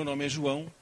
[0.00, 0.72] meu nome é João,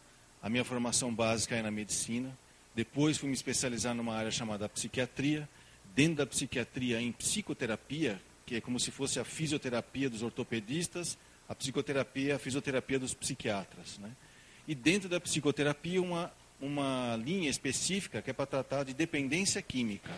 [0.41, 2.39] a minha formação básica é na medicina.
[2.73, 5.49] Depois fui me especializar numa área chamada psiquiatria.
[5.93, 11.19] Dentro da psiquiatria, em psicoterapia, que é como se fosse a fisioterapia dos ortopedistas,
[11.49, 13.99] a psicoterapia, a fisioterapia dos psiquiatras.
[13.99, 14.09] Né?
[14.69, 20.13] E dentro da psicoterapia, uma, uma linha específica que é para tratar de dependência química,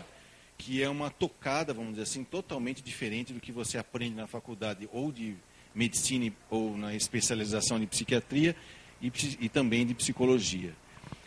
[0.59, 4.87] que é uma tocada, vamos dizer assim, totalmente diferente do que você aprende na faculdade
[4.93, 5.35] ou de
[5.73, 8.55] medicina ou na especialização de psiquiatria
[9.01, 10.73] e, e também de psicologia.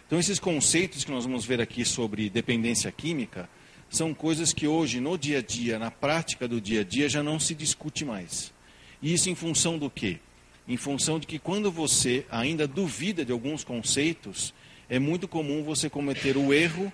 [0.07, 3.49] Então, esses conceitos que nós vamos ver aqui sobre dependência química
[3.91, 7.23] são coisas que hoje, no dia a dia, na prática do dia a dia, já
[7.23, 8.53] não se discute mais.
[9.01, 10.19] E isso em função do quê?
[10.67, 14.55] Em função de que quando você ainda duvida de alguns conceitos,
[14.89, 16.93] é muito comum você cometer o erro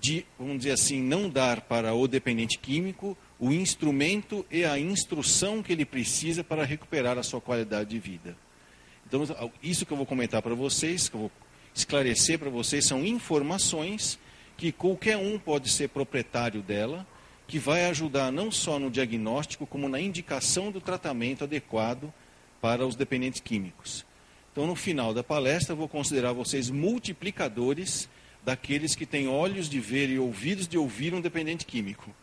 [0.00, 5.62] de, vamos dizer assim, não dar para o dependente químico o instrumento e a instrução
[5.62, 8.36] que ele precisa para recuperar a sua qualidade de vida.
[9.12, 11.32] Então, isso que eu vou comentar para vocês, que eu vou
[11.74, 14.18] esclarecer para vocês, são informações
[14.56, 17.06] que qualquer um pode ser proprietário dela,
[17.46, 22.10] que vai ajudar não só no diagnóstico, como na indicação do tratamento adequado
[22.58, 24.06] para os dependentes químicos.
[24.50, 28.08] Então, no final da palestra, eu vou considerar vocês multiplicadores
[28.42, 32.14] daqueles que têm olhos de ver e ouvidos de ouvir um dependente químico.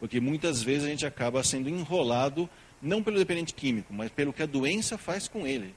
[0.00, 2.50] Porque muitas vezes a gente acaba sendo enrolado,
[2.82, 5.72] não pelo dependente químico, mas pelo que a doença faz com ele.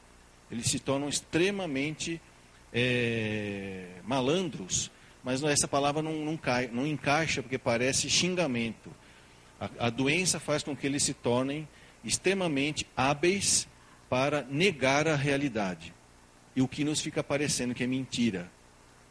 [0.51, 2.19] Eles se tornam extremamente
[2.73, 4.91] é, malandros,
[5.23, 8.89] mas essa palavra não, não, cai, não encaixa porque parece xingamento.
[9.59, 11.67] A, a doença faz com que eles se tornem
[12.03, 13.67] extremamente hábeis
[14.09, 15.93] para negar a realidade.
[16.55, 18.49] E o que nos fica parecendo que é mentira.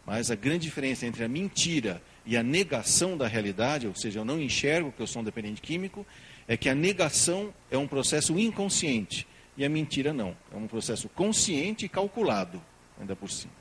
[0.04, 4.24] Mas a grande diferença entre a mentira e a negação da realidade, ou seja, eu
[4.24, 6.06] não enxergo que eu sou um dependente químico,
[6.48, 9.26] é que a negação é um processo inconsciente
[9.58, 10.36] e a mentira não.
[10.52, 12.62] É um processo consciente e calculado,
[12.98, 13.52] ainda por cima.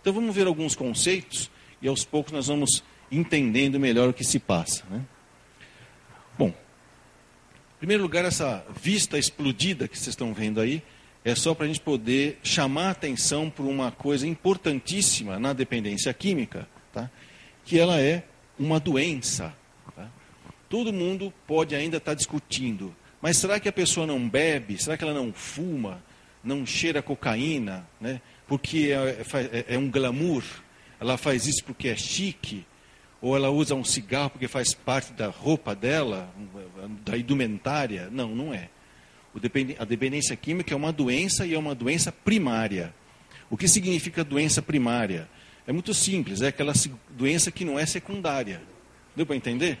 [0.00, 1.50] Então vamos ver alguns conceitos
[1.82, 4.84] e aos poucos nós vamos entendendo melhor o que se passa.
[4.88, 5.04] Né?
[6.38, 10.82] Bom, em primeiro lugar, essa vista explodida que vocês estão vendo aí
[11.24, 16.14] é só para a gente poder chamar a atenção para uma coisa importantíssima na dependência
[16.14, 17.10] química, tá?
[17.64, 18.24] que ela é
[18.58, 19.52] uma doença.
[19.96, 20.08] Tá?
[20.68, 24.82] Todo mundo pode ainda estar tá discutindo, mas será que a pessoa não bebe?
[24.82, 26.02] Será que ela não fuma?
[26.42, 27.86] Não cheira cocaína?
[28.00, 28.20] Né?
[28.46, 30.42] Porque é, é, é um glamour?
[30.98, 32.64] Ela faz isso porque é chique?
[33.20, 36.32] Ou ela usa um cigarro porque faz parte da roupa dela,
[37.04, 38.08] da indumentária?
[38.10, 38.68] Não, não é
[39.78, 42.92] a dependência química é uma doença e é uma doença primária.
[43.48, 45.28] O que significa doença primária?
[45.66, 46.72] É muito simples, é aquela
[47.10, 48.60] doença que não é secundária.
[49.14, 49.78] Deu para entender?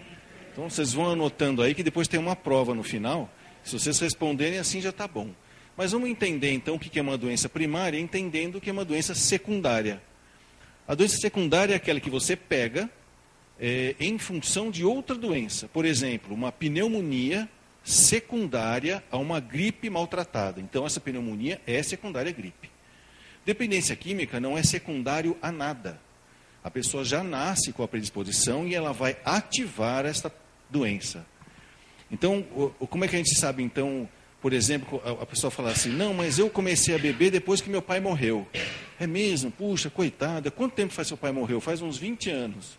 [0.52, 3.30] Então vocês vão anotando aí que depois tem uma prova no final.
[3.62, 5.30] Se vocês responderem assim já está bom.
[5.76, 9.14] Mas vamos entender então o que é uma doença primária, entendendo que é uma doença
[9.14, 10.02] secundária.
[10.86, 12.90] A doença secundária é aquela que você pega
[13.58, 15.68] é, em função de outra doença.
[15.68, 17.48] Por exemplo, uma pneumonia
[17.84, 20.60] secundária a uma gripe maltratada.
[20.60, 22.70] Então, essa pneumonia é secundária à gripe.
[23.44, 26.00] Dependência química não é secundário a nada.
[26.62, 30.32] A pessoa já nasce com a predisposição e ela vai ativar esta
[30.68, 31.24] doença.
[32.10, 32.42] Então,
[32.90, 34.08] como é que a gente sabe, então,
[34.42, 37.82] por exemplo, a pessoa fala assim: não, mas eu comecei a beber depois que meu
[37.82, 38.46] pai morreu.
[38.98, 39.50] É mesmo?
[39.50, 41.60] Puxa, coitada, quanto tempo faz seu pai morreu?
[41.60, 42.78] Faz uns 20 anos.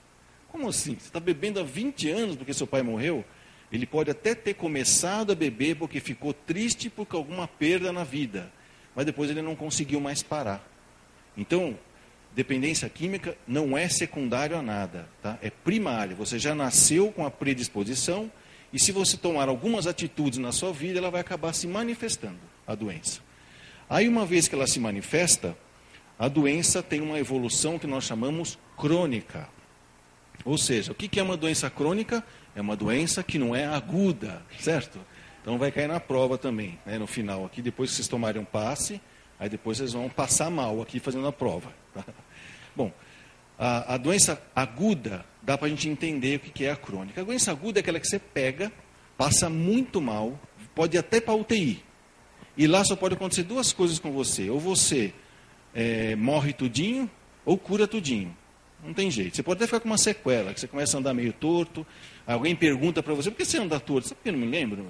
[0.49, 0.95] Como assim?
[0.99, 3.23] Você está bebendo há 20 anos porque seu pai morreu?
[3.71, 8.51] Ele pode até ter começado a beber porque ficou triste por alguma perda na vida,
[8.93, 10.67] mas depois ele não conseguiu mais parar.
[11.37, 11.79] Então,
[12.35, 15.37] dependência química não é secundário a nada, tá?
[15.41, 16.15] é primário.
[16.15, 18.31] Você já nasceu com a predisposição
[18.73, 22.73] e se você tomar algumas atitudes na sua vida, ela vai acabar se manifestando, a
[22.73, 23.19] doença.
[23.89, 25.57] Aí, uma vez que ela se manifesta,
[26.17, 29.49] a doença tem uma evolução que nós chamamos crônica.
[30.45, 32.23] Ou seja, o que é uma doença crônica?
[32.55, 34.99] É uma doença que não é aguda, certo?
[35.41, 38.45] Então vai cair na prova também, né, no final aqui, depois que vocês tomarem um
[38.45, 39.01] passe,
[39.39, 41.80] aí depois vocês vão passar mal aqui fazendo a prova.
[42.75, 42.91] Bom,
[43.57, 47.21] a, a, doença aguda dá para a gente entender o que, que é a crônica.
[47.21, 48.71] A doença aguda é aquela que você pega,
[49.17, 50.39] passa muito mal,
[50.73, 51.83] pode ir até para UTI.
[52.57, 54.49] E lá só pode acontecer duas coisas com você.
[54.49, 55.13] Ou você
[55.73, 57.09] é, morre tudinho,
[57.45, 58.35] ou cura tudinho.
[58.83, 59.35] Não tem jeito.
[59.35, 61.85] Você pode até ficar com uma sequela, que você começa a andar meio torto,
[62.25, 64.07] alguém pergunta para você, por que você anda torto?
[64.07, 64.87] Sabe por que eu não me lembro?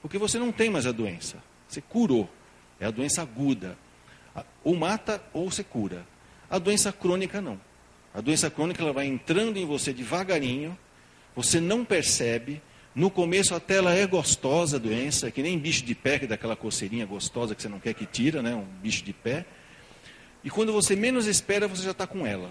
[0.00, 1.42] Porque você não tem mais a doença.
[1.68, 2.28] Você curou.
[2.78, 3.76] É a doença aguda.
[4.62, 6.06] Ou mata ou você cura.
[6.50, 7.60] A doença crônica não.
[8.12, 10.78] A doença crônica ela vai entrando em você devagarinho,
[11.34, 12.62] você não percebe.
[12.94, 16.36] No começo até ela é gostosa a doença, que nem bicho de pé, que dá
[16.36, 18.54] aquela coceirinha gostosa que você não quer que tira, né?
[18.54, 19.44] um bicho de pé.
[20.44, 22.50] E quando você menos espera, você já está com ela.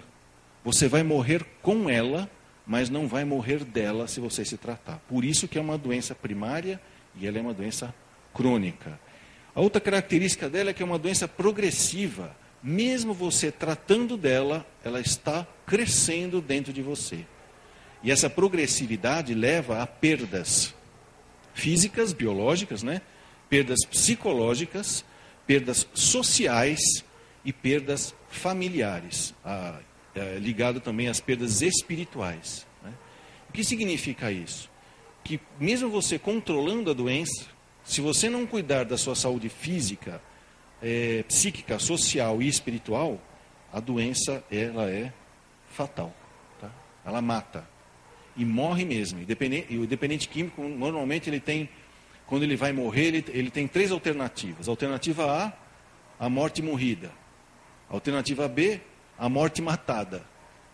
[0.65, 2.29] Você vai morrer com ela,
[2.65, 4.99] mas não vai morrer dela se você se tratar.
[5.07, 6.81] Por isso que é uma doença primária
[7.15, 7.93] e ela é uma doença
[8.33, 8.99] crônica.
[9.55, 12.35] A outra característica dela é que é uma doença progressiva.
[12.63, 17.25] Mesmo você tratando dela, ela está crescendo dentro de você.
[18.01, 20.73] E essa progressividade leva a perdas
[21.53, 23.01] físicas, biológicas, né?
[23.49, 25.05] perdas psicológicas,
[25.45, 26.79] perdas sociais
[27.45, 29.79] e perdas familiares, ah,
[30.15, 32.65] é, ligado também às perdas espirituais.
[32.81, 32.93] Né?
[33.49, 34.71] O que significa isso?
[35.23, 37.45] Que mesmo você controlando a doença,
[37.83, 40.21] se você não cuidar da sua saúde física,
[40.83, 43.19] é, psíquica, social e espiritual,
[43.71, 45.11] a doença ela é
[45.69, 46.13] fatal.
[46.59, 46.69] Tá?
[47.05, 47.67] Ela mata
[48.35, 49.19] e morre mesmo.
[49.19, 51.69] E, o dependente químico, normalmente, ele tem,
[52.27, 54.67] quando ele vai morrer, ele, ele tem três alternativas.
[54.67, 55.53] Alternativa A,
[56.25, 57.11] a morte morrida.
[57.89, 58.81] Alternativa B,
[59.17, 60.23] a morte matada.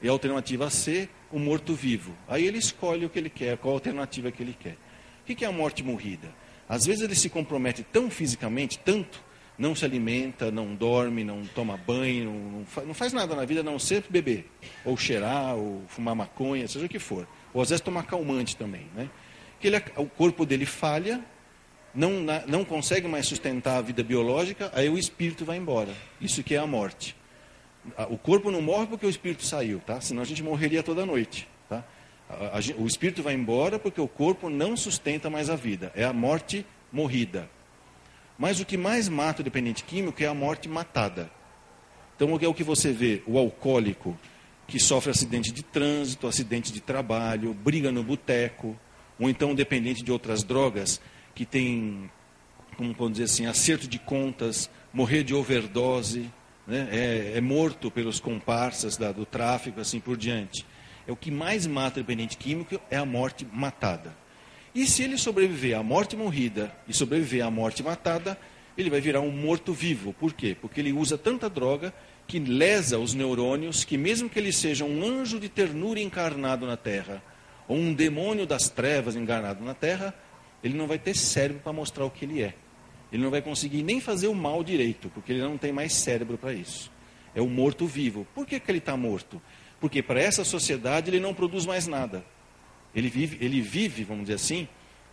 [0.02, 2.16] E a alternativa C, o morto-vivo.
[2.28, 4.78] Aí ele escolhe o que ele quer, qual a alternativa que ele quer.
[5.22, 6.34] O que é a morte morrida?
[6.68, 9.24] Às vezes ele se compromete tão fisicamente, tanto,
[9.60, 13.62] não se alimenta, não dorme, não toma banho, não, faz, não faz nada na vida,
[13.62, 14.50] não ser beber,
[14.86, 17.28] ou cheirar, ou fumar maconha, seja o que for.
[17.54, 18.88] Ou às vezes tomar calmante também.
[18.96, 19.10] Né?
[19.60, 21.22] Que ele, o corpo dele falha,
[21.94, 25.94] não, não consegue mais sustentar a vida biológica, aí o espírito vai embora.
[26.22, 27.14] Isso que é a morte.
[28.10, 30.00] O corpo não morre porque o espírito saiu, tá?
[30.00, 31.50] senão a gente morreria toda noite.
[31.68, 31.84] Tá?
[32.30, 35.92] A, a, o espírito vai embora porque o corpo não sustenta mais a vida.
[35.96, 37.50] É a morte morrida.
[38.40, 41.30] Mas o que mais mata o dependente químico é a morte matada.
[42.16, 43.22] Então, é o que você vê?
[43.28, 44.18] O alcoólico
[44.66, 48.80] que sofre acidente de trânsito, acidente de trabalho, briga no boteco,
[49.20, 51.02] ou então dependente de outras drogas,
[51.34, 52.10] que tem,
[52.78, 56.30] como podemos dizer assim, acerto de contas, morrer de overdose,
[56.68, 56.88] né?
[56.92, 60.66] é, é, morto pelos comparsas da, do tráfico, assim por diante.
[61.08, 64.16] É o que mais mata o dependente químico é a morte matada.
[64.80, 68.40] E se ele sobreviver à morte morrida e sobreviver à morte matada,
[68.78, 70.14] ele vai virar um morto-vivo.
[70.14, 70.56] Por quê?
[70.56, 71.94] Porque ele usa tanta droga
[72.26, 76.78] que lesa os neurônios, que mesmo que ele seja um anjo de ternura encarnado na
[76.78, 77.22] Terra,
[77.68, 80.16] ou um demônio das trevas encarnado na Terra,
[80.64, 82.54] ele não vai ter cérebro para mostrar o que ele é.
[83.12, 86.38] Ele não vai conseguir nem fazer o mal direito, porque ele não tem mais cérebro
[86.38, 86.90] para isso.
[87.36, 88.26] É o morto-vivo.
[88.34, 89.42] Por que, que ele está morto?
[89.82, 92.24] Porque para essa sociedade ele não produz mais nada.
[92.94, 94.68] Ele vive, ele vive vamos dizer assim,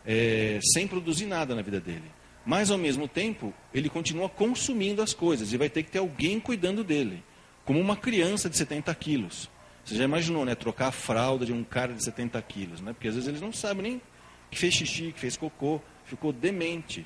[0.04, 2.10] é, sem produzir nada na vida dele.
[2.44, 6.38] Mas, ao mesmo tempo, ele continua consumindo as coisas e vai ter que ter alguém
[6.38, 7.24] cuidando dele.
[7.64, 9.50] Como uma criança de 70 quilos.
[9.84, 10.54] Você já imaginou, né?
[10.54, 12.92] Trocar a fralda de um cara de 70 quilos, né?
[12.92, 14.02] Porque às vezes eles não sabem nem
[14.48, 17.04] que fez xixi, que fez cocô, ficou demente.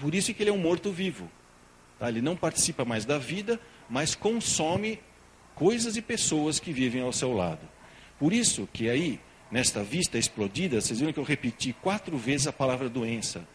[0.00, 1.30] Por isso que ele é um morto-vivo.
[1.98, 2.08] Tá?
[2.08, 3.58] Ele não participa mais da vida,
[3.88, 5.00] mas consome
[5.54, 7.66] coisas e pessoas que vivem ao seu lado.
[8.18, 9.18] Por isso que aí,
[9.50, 13.46] nesta vista explodida, vocês viram que eu repeti quatro vezes a palavra doença.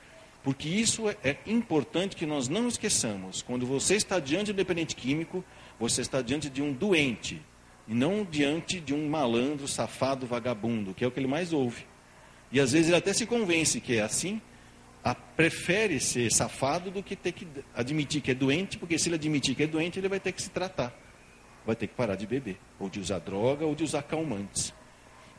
[0.44, 3.42] Porque isso é, é importante que nós não esqueçamos.
[3.42, 5.44] Quando você está diante do dependente químico,
[5.80, 7.42] você está diante de um doente.
[7.88, 11.86] E não diante de um malandro, safado, vagabundo, que é o que ele mais ouve.
[12.52, 14.42] E às vezes ele até se convence que é assim,
[15.04, 19.16] a, prefere ser safado do que ter que admitir que é doente, porque se ele
[19.16, 20.94] admitir que é doente, ele vai ter que se tratar.
[21.66, 24.74] Vai ter que parar de beber, ou de usar droga, ou de usar calmantes.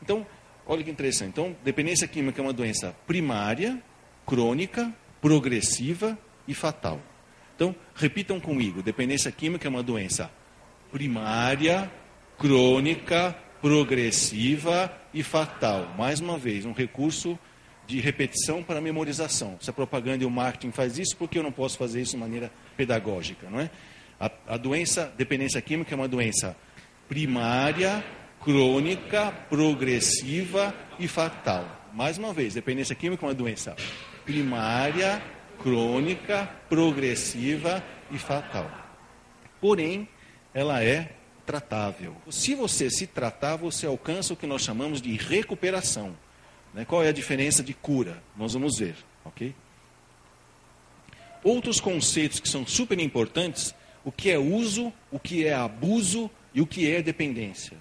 [0.01, 0.27] Então,
[0.67, 1.31] olha que interessante.
[1.31, 3.83] Então, dependência química é uma doença primária,
[4.27, 7.01] crônica, progressiva e fatal.
[7.55, 10.31] Então, repitam comigo: dependência química é uma doença
[10.91, 11.91] primária,
[12.39, 15.95] crônica, progressiva e fatal.
[15.97, 17.39] Mais uma vez, um recurso
[17.87, 19.57] de repetição para memorização.
[19.61, 22.13] Se a propaganda e o marketing faz isso, por que eu não posso fazer isso
[22.13, 23.71] de maneira pedagógica, não é?
[24.19, 26.57] A, a doença, dependência química é uma doença
[27.09, 28.05] primária,
[28.43, 31.65] crônica, progressiva e fatal.
[31.93, 33.77] Mais uma vez, dependência química é uma doença
[34.25, 35.23] primária,
[35.63, 38.71] crônica, progressiva e fatal.
[39.61, 40.09] Porém,
[40.53, 41.15] ela é
[41.47, 42.17] tratável.
[42.31, 46.17] Se você se tratar, você alcança o que nós chamamos de recuperação.
[46.75, 46.85] Né?
[46.85, 48.23] Qual é a diferença de cura?
[48.37, 49.55] Nós vamos ver, ok?
[51.45, 56.61] Outros conceitos que são super importantes: o que é uso, o que é abuso e
[56.61, 57.77] o que é dependência.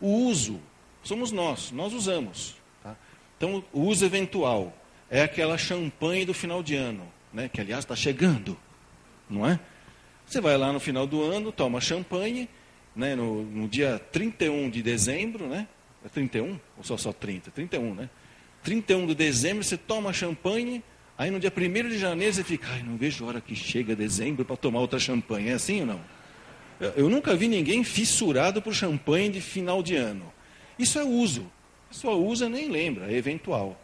[0.00, 0.60] O uso
[1.02, 2.56] somos nós, nós usamos.
[2.82, 2.96] Tá?
[3.36, 4.76] Então, o uso eventual
[5.10, 7.48] é aquela champanhe do final de ano, né?
[7.48, 8.56] que aliás está chegando,
[9.28, 9.58] não é?
[10.26, 12.48] Você vai lá no final do ano, toma champanhe,
[12.94, 13.14] né?
[13.14, 15.66] no, no dia 31 de dezembro, né?
[16.04, 16.58] É 31?
[16.78, 17.50] Ou só, só 30?
[17.50, 18.08] 31, né?
[18.62, 20.82] 31 de dezembro você toma champanhe,
[21.16, 24.44] aí no dia 1 de janeiro você fica, ai, não vejo hora que chega dezembro
[24.44, 25.48] para tomar outra champanhe.
[25.48, 26.00] É assim ou não?
[26.96, 30.32] Eu nunca vi ninguém fissurado por champanhe de final de ano.
[30.78, 31.46] Isso é uso.
[31.90, 33.78] Só usa nem lembra, é eventual.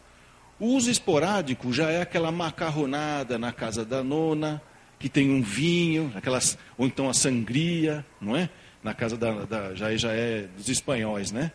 [0.59, 4.61] O uso esporádico já é aquela macarronada na casa da nona,
[4.97, 8.49] que tem um vinho, aquelas, ou então a sangria, não é?
[8.83, 11.51] Na casa da, da já, já é dos espanhóis, né?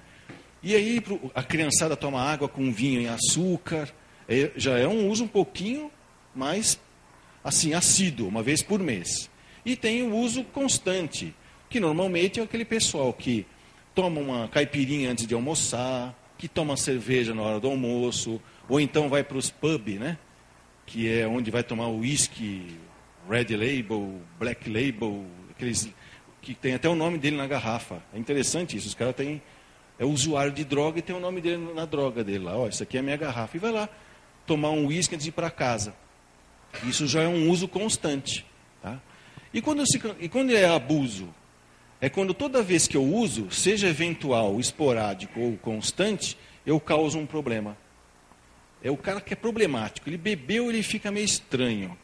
[0.62, 1.02] E aí
[1.34, 3.92] a criançada toma água com vinho e açúcar,
[4.28, 5.90] é, já é um uso um pouquinho
[6.32, 6.78] mais
[7.42, 9.28] assim assíduo, uma vez por mês.
[9.64, 11.34] E tem o uso constante,
[11.70, 13.46] que normalmente é aquele pessoal que
[13.94, 19.08] toma uma caipirinha antes de almoçar, que toma cerveja na hora do almoço, ou então
[19.08, 20.18] vai para os pub, né?
[20.86, 22.76] Que é onde vai tomar o whisky,
[23.28, 25.88] red label, black label, aqueles
[26.40, 28.02] que tem até o nome dele na garrafa.
[28.12, 28.88] É interessante isso.
[28.88, 29.40] Os caras têm
[29.98, 32.56] é usuário de droga e tem o nome dele na droga dele lá.
[32.56, 33.56] Ó, isso aqui é a minha garrafa.
[33.56, 33.88] E vai lá
[34.44, 35.94] tomar um uísque antes de ir para casa.
[36.84, 38.44] Isso já é um uso constante.
[38.82, 39.00] Tá?
[39.52, 41.28] E, quando se, e quando é abuso?
[42.00, 47.26] É quando toda vez que eu uso, seja eventual, esporádico ou constante, eu causo um
[47.26, 47.76] problema.
[48.82, 50.08] É o cara que é problemático.
[50.08, 51.96] Ele bebeu, ele fica meio estranho.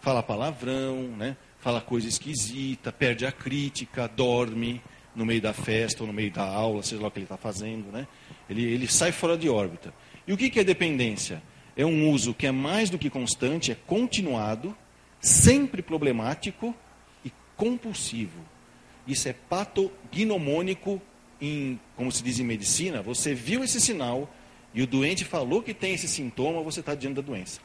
[0.00, 1.36] Fala palavrão, né?
[1.66, 4.80] fala coisa esquisita, perde a crítica, dorme
[5.14, 7.36] no meio da festa ou no meio da aula, seja lá o que ele está
[7.36, 7.90] fazendo.
[7.90, 8.06] Né?
[8.48, 9.92] Ele, ele sai fora de órbita.
[10.26, 11.42] E o que, que é dependência?
[11.76, 14.76] É um uso que é mais do que constante, é continuado,
[15.20, 16.74] sempre problemático
[17.56, 18.40] compulsivo.
[19.06, 21.00] Isso é patognomônico,
[21.40, 23.02] em, como se diz em medicina.
[23.02, 24.28] Você viu esse sinal
[24.74, 27.60] e o doente falou que tem esse sintoma, você está diante da doença.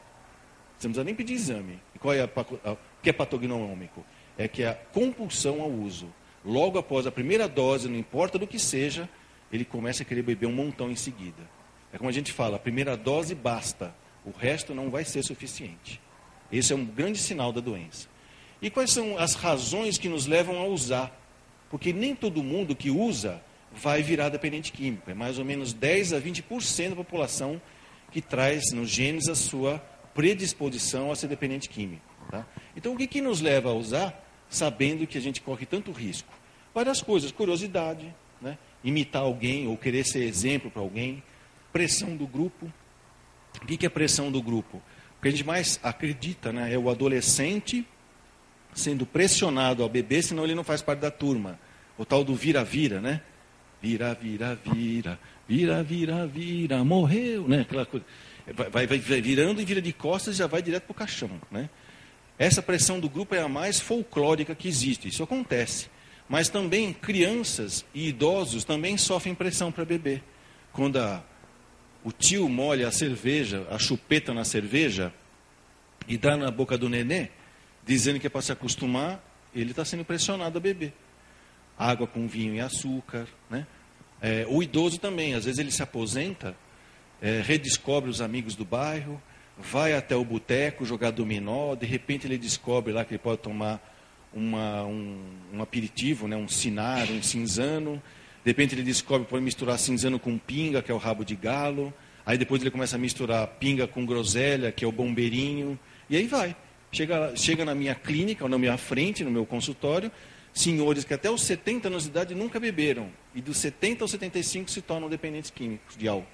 [0.78, 1.78] Você não precisa nem pedir exame.
[1.94, 2.28] E qual é a,
[2.64, 4.04] a, o que é patognomônico?
[4.36, 6.12] É que é a compulsão ao uso.
[6.44, 9.08] Logo após a primeira dose, não importa do que seja,
[9.52, 11.42] ele começa a querer beber um montão em seguida.
[11.92, 13.94] É como a gente fala, a primeira dose basta.
[14.24, 16.00] O resto não vai ser suficiente.
[16.50, 18.08] Esse é um grande sinal da doença.
[18.62, 21.20] E quais são as razões que nos levam a usar?
[21.68, 23.42] Porque nem todo mundo que usa
[23.72, 25.10] vai virar dependente químico.
[25.10, 27.60] É mais ou menos 10 a 20% da população
[28.12, 29.78] que traz nos genes a sua
[30.14, 32.04] predisposição a ser dependente químico.
[32.30, 32.46] Tá?
[32.76, 36.32] Então, o que, que nos leva a usar, sabendo que a gente corre tanto risco?
[36.72, 38.58] Várias coisas, curiosidade, né?
[38.84, 41.22] imitar alguém ou querer ser exemplo para alguém,
[41.72, 42.72] pressão do grupo,
[43.60, 44.80] o que é pressão do grupo?
[45.18, 47.86] O que a gente mais acredita né, é o adolescente
[48.74, 51.58] sendo pressionado ao bebê, senão ele não faz parte da turma.
[51.98, 53.20] O tal do vira-vira, né?
[53.80, 57.60] Vira, vira, vira, vira, vira, vira, morreu, né?
[57.62, 58.06] Aquela coisa.
[58.54, 61.30] Vai, vai, vai virando e vira de costas e já vai direto para o caixão,
[61.50, 61.68] né?
[62.38, 65.88] Essa pressão do grupo é a mais folclórica que existe, isso acontece.
[66.28, 70.22] Mas também crianças e idosos também sofrem pressão para beber.
[70.72, 71.22] Quando a
[72.04, 75.12] o tio molha a cerveja, a chupeta na cerveja,
[76.08, 77.28] e dá na boca do nenê,
[77.84, 79.22] dizendo que é para se acostumar,
[79.54, 80.92] ele está sendo pressionado a beber.
[81.78, 83.26] Água com vinho e açúcar.
[83.50, 83.66] Né?
[84.20, 86.54] É, o idoso também, às vezes ele se aposenta,
[87.20, 89.20] é, redescobre os amigos do bairro,
[89.58, 93.80] vai até o boteco jogar dominó, de repente ele descobre lá que ele pode tomar
[94.32, 95.20] uma, um,
[95.52, 98.02] um aperitivo, né, um sinar, um cinzano,
[98.44, 101.36] de repente ele descobre que pode misturar cinzano com pinga, que é o rabo de
[101.36, 101.94] galo.
[102.26, 105.78] Aí depois ele começa a misturar pinga com groselha, que é o bombeirinho.
[106.10, 106.56] E aí vai.
[106.92, 110.12] Chega, chega na minha clínica, ou na minha frente, no meu consultório,
[110.52, 113.08] senhores que até os 70 anos de idade nunca beberam.
[113.34, 116.28] E dos 70 aos 75 se tornam dependentes químicos de álcool.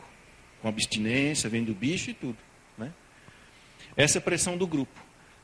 [0.60, 2.36] Com abstinência, vem do bicho e tudo.
[2.76, 2.92] Né?
[3.96, 5.00] Essa é a pressão do grupo.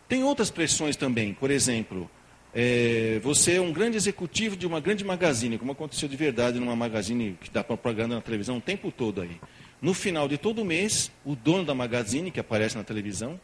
[0.08, 1.32] Tem outras pressões também.
[1.32, 2.10] Por exemplo,
[2.52, 6.74] é, você é um grande executivo de uma grande magazine, como aconteceu de verdade numa
[6.74, 9.40] magazine que dá propaganda na televisão o tempo todo aí.
[9.80, 13.40] No final de todo mês, o dono da magazine, que aparece na televisão,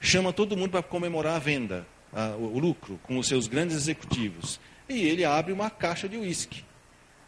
[0.00, 4.60] chama todo mundo para comemorar a venda, a, o lucro, com os seus grandes executivos.
[4.88, 6.64] E ele abre uma caixa de uísque.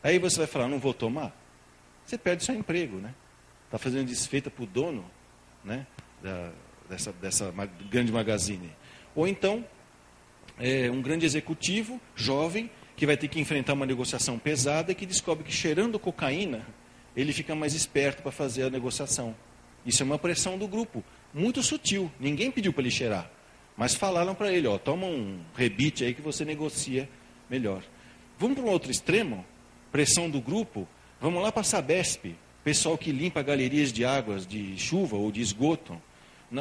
[0.02, 1.36] Aí você vai falar, não vou tomar?
[2.04, 3.14] Você perde seu emprego, né?
[3.66, 5.04] Está fazendo desfeita para o dono
[5.64, 5.86] né?
[6.22, 6.50] Da,
[6.88, 7.54] dessa, dessa
[7.90, 8.70] grande magazine.
[9.14, 9.64] Ou então,
[10.58, 15.06] é, um grande executivo, jovem, que vai ter que enfrentar uma negociação pesada e que
[15.06, 16.66] descobre que cheirando cocaína,
[17.16, 19.34] ele fica mais esperto para fazer a negociação.
[19.86, 22.10] Isso é uma pressão do grupo, muito sutil.
[22.18, 23.30] Ninguém pediu para ele cheirar,
[23.76, 27.08] mas falaram para ele, ó, toma um rebite aí que você negocia
[27.48, 27.82] melhor.
[28.38, 29.44] Vamos para um outro extremo,
[29.92, 30.88] pressão do grupo.
[31.20, 32.34] Vamos lá para a Sabesp,
[32.64, 36.00] pessoal que limpa galerias de águas de chuva ou de esgoto.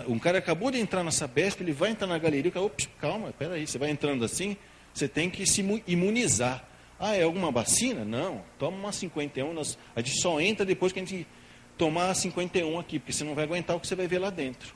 [0.08, 3.32] Um cara acabou de entrar na Sabesp, ele vai entrar na galeria, cara, ops, calma,
[3.32, 4.56] peraí, você vai entrando assim,
[4.94, 6.64] você tem que se imunizar.
[7.00, 8.04] Ah, é alguma vacina?
[8.04, 11.26] Não, toma uma 51, nós, a gente só entra depois que a gente
[11.80, 14.30] tomar a 51 aqui, porque você não vai aguentar o que você vai ver lá
[14.30, 14.76] dentro.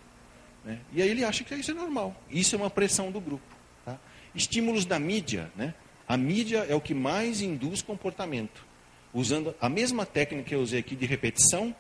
[0.64, 0.80] Né?
[0.94, 2.16] E aí ele acha que isso é normal.
[2.32, 3.44] Isso é uma pressão do grupo.
[3.86, 4.00] Tá?
[4.34, 5.74] Estímulos da mídia, né?
[6.08, 8.66] A mídia é o que mais induz comportamento,
[9.14, 11.76] usando a mesma técnica que eu usei aqui de repetição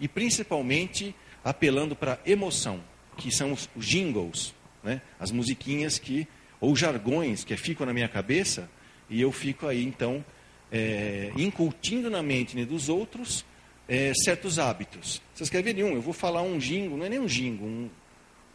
[0.00, 1.14] e principalmente
[1.44, 2.80] apelando para emoção,
[3.16, 5.02] que são os jingles, né?
[5.18, 6.26] as musiquinhas que,
[6.60, 8.70] ou jargões que ficam na minha cabeça
[9.08, 10.24] e eu fico aí então
[10.70, 13.44] é, incutindo na mente né, dos outros
[13.88, 15.20] é, certos hábitos.
[15.34, 15.94] Vocês querem ver um?
[15.94, 17.90] Eu vou falar um jingo, não é nem um jingo, um,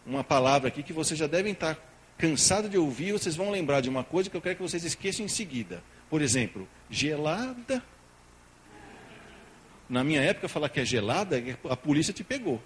[0.06, 1.78] uma palavra aqui que vocês já devem estar
[2.18, 5.26] cansados de ouvir, vocês vão lembrar de uma coisa que eu quero que vocês esqueçam
[5.26, 5.84] em seguida.
[6.10, 7.84] Por exemplo, gelada.
[9.90, 12.62] Na minha época, falar que é gelada, é a polícia te pegou.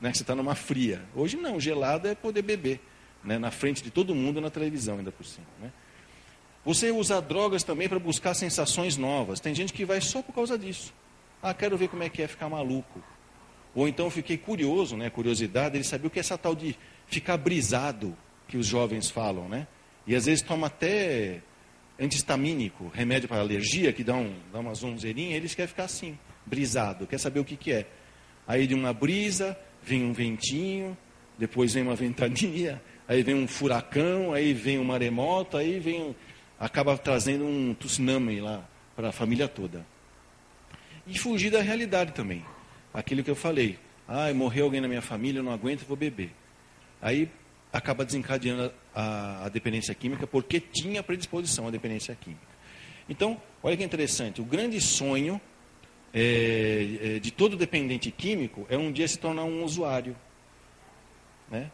[0.00, 0.12] Né?
[0.12, 1.02] Você está numa fria.
[1.14, 2.80] Hoje não, gelada é poder beber.
[3.24, 3.38] Né?
[3.38, 5.46] Na frente de todo mundo na televisão, ainda por cima.
[5.60, 5.72] Né?
[6.64, 9.40] Você usa drogas também para buscar sensações novas.
[9.40, 10.92] Tem gente que vai só por causa disso.
[11.42, 13.02] Ah, quero ver como é que é ficar maluco.
[13.74, 15.08] Ou então fiquei curioso, né?
[15.08, 18.16] Curiosidade, ele sabia o que é essa tal de ficar brisado
[18.48, 19.66] que os jovens falam, né?
[20.06, 21.40] E às vezes toma até
[21.98, 27.06] antihistamínico, remédio para alergia, que dá, um, dá uma zonzeirinha, eles querem ficar assim, brisado,
[27.06, 27.86] quer saber o que, que é.
[28.46, 30.96] Aí de uma brisa, vem um ventinho,
[31.38, 36.16] depois vem uma ventania, aí vem um furacão, aí vem um maremoto, aí vem,
[36.58, 39.86] acaba trazendo um tsunami lá para a família toda.
[41.06, 42.44] E fugir da realidade também.
[42.92, 43.78] Aquilo que eu falei.
[44.06, 46.32] Ah, morreu alguém na minha família, eu não aguento, vou beber.
[47.00, 47.30] Aí
[47.72, 52.50] acaba desencadeando a, a, dependência química porque tinha predisposição à dependência química.
[53.08, 54.40] Então, olha que interessante.
[54.40, 55.40] O grande sonho
[56.12, 60.16] é, é, de todo dependente químico é um dia se tornar um usuário.
[61.48, 61.70] Né?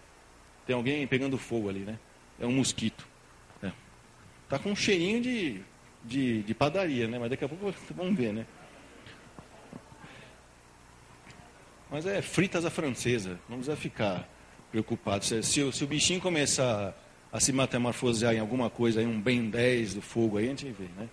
[0.66, 1.99] Tem alguém pegando fogo ali, né?
[2.40, 3.06] É um mosquito.
[3.56, 3.73] Está é.
[4.49, 5.61] Tá com um cheirinho de,
[6.04, 7.18] de, de padaria, né?
[7.18, 8.47] Mas daqui a pouco vamos ver, né?
[11.90, 14.28] Mas é fritas à francesa, não precisa ficar
[14.70, 15.25] preocupado.
[15.25, 16.96] Se, se, se o bichinho começar
[17.32, 20.66] a, se metamorfosear em alguma coisa, aí um bem 10 do fogo, aí a gente
[20.66, 20.88] vê.
[20.96, 21.08] Né?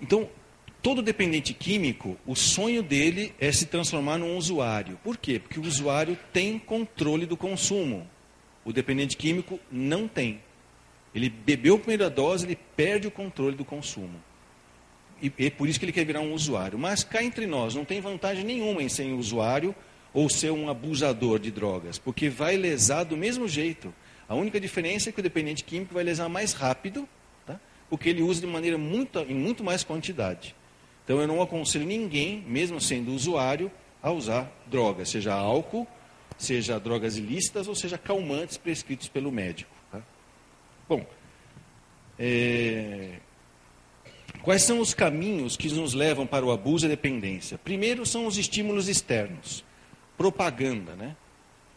[0.00, 0.28] Então,
[0.80, 4.98] todo dependente químico, o sonho dele é se transformar num usuário.
[5.02, 5.40] Por quê?
[5.40, 8.08] Porque o usuário tem controle do consumo.
[8.64, 10.40] O dependente químico não tem.
[11.12, 14.28] Ele bebeu a primeira dose, ele perde o controle do consumo
[15.22, 16.78] e, e por isso que ele quer virar um usuário.
[16.78, 19.74] Mas cá entre nós, não tem vantagem nenhuma em ser um usuário
[20.12, 23.92] ou ser um abusador de drogas, porque vai lesar do mesmo jeito.
[24.28, 27.08] A única diferença é que o dependente químico vai lesar mais rápido,
[27.46, 27.60] tá?
[27.88, 30.54] porque ele usa de maneira muito, em muito mais quantidade.
[31.04, 33.70] Então eu não aconselho ninguém, mesmo sendo usuário,
[34.02, 35.86] a usar drogas, seja álcool,
[36.36, 39.70] seja drogas ilícitas ou seja calmantes prescritos pelo médico.
[39.90, 40.02] Tá?
[40.88, 41.04] Bom,
[42.18, 43.20] é,
[44.42, 47.58] Quais são os caminhos que nos levam para o abuso e dependência?
[47.58, 49.64] Primeiro são os estímulos externos,
[50.16, 51.16] propaganda, né?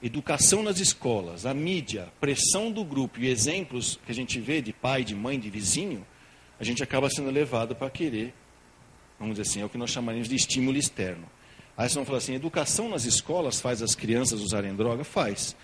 [0.01, 4.73] educação nas escolas, a mídia, pressão do grupo e exemplos que a gente vê de
[4.73, 6.05] pai, de mãe, de vizinho,
[6.59, 8.33] a gente acaba sendo levado para querer,
[9.19, 11.27] vamos dizer assim, é o que nós chamaríamos de estímulo externo.
[11.77, 15.03] Aí você vão falar assim, educação nas escolas faz as crianças usarem droga?
[15.03, 15.55] Faz.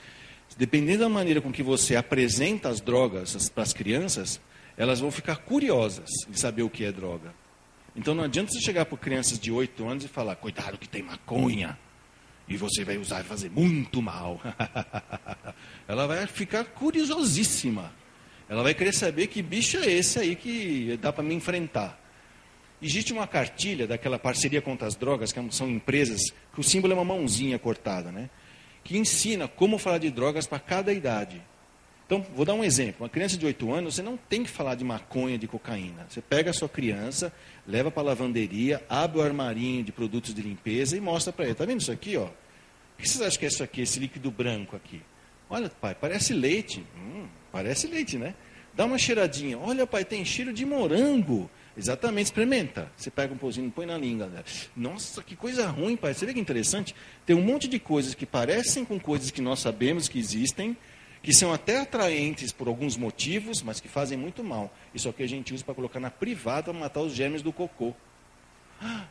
[0.56, 4.40] Dependendo da maneira com que você apresenta as drogas para as crianças,
[4.78, 7.34] elas vão ficar curiosas de saber o que é droga.
[7.96, 11.02] Então não adianta você chegar para crianças de 8 anos e falar, cuidado que tem
[11.02, 11.78] maconha,
[12.48, 14.40] e você vai usar e fazer muito mal.
[15.88, 17.92] Ela vai ficar curiosíssima.
[18.48, 22.00] Ela vai querer saber que bicho é esse aí que dá para me enfrentar.
[22.82, 26.22] Existe uma cartilha daquela parceria contra as drogas, que são empresas,
[26.54, 28.30] que o símbolo é uma mãozinha cortada, né?
[28.84, 31.42] Que ensina como falar de drogas para cada idade.
[32.08, 33.04] Então, vou dar um exemplo.
[33.04, 36.08] Uma criança de 8 anos, você não tem que falar de maconha, de cocaína.
[36.10, 37.34] Você pega a sua criança,
[37.68, 41.52] leva para a lavanderia, abre o armarinho de produtos de limpeza e mostra para ele.
[41.52, 42.16] Está vendo isso aqui?
[42.16, 42.24] Ó?
[42.24, 42.32] O
[42.98, 45.02] que vocês acham que é isso aqui, esse líquido branco aqui?
[45.50, 46.82] Olha, pai, parece leite.
[46.96, 48.34] Hum, parece leite, né?
[48.74, 49.60] Dá uma cheiradinha.
[49.60, 51.50] Olha, pai, tem cheiro de morango.
[51.76, 52.90] Exatamente, experimenta.
[52.96, 54.28] Você pega um pouquinho, põe na língua.
[54.28, 54.44] Né?
[54.76, 56.14] Nossa, que coisa ruim, pai.
[56.14, 56.96] Você vê que interessante?
[57.26, 60.76] Tem um monte de coisas que parecem com coisas que nós sabemos que existem,
[61.28, 64.74] que são até atraentes por alguns motivos, mas que fazem muito mal.
[64.96, 67.94] Isso aqui a gente usa para colocar na privada para matar os germes do cocô.
[68.82, 69.04] Ah,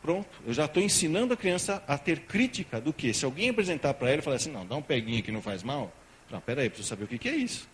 [0.00, 3.12] pronto, eu já estou ensinando a criança a ter crítica do que?
[3.12, 5.64] Se alguém apresentar para ela e falar assim, não, dá um peguinho que não faz
[5.64, 5.92] mal.
[6.30, 7.68] Não, peraí, preciso saber o que, que é isso.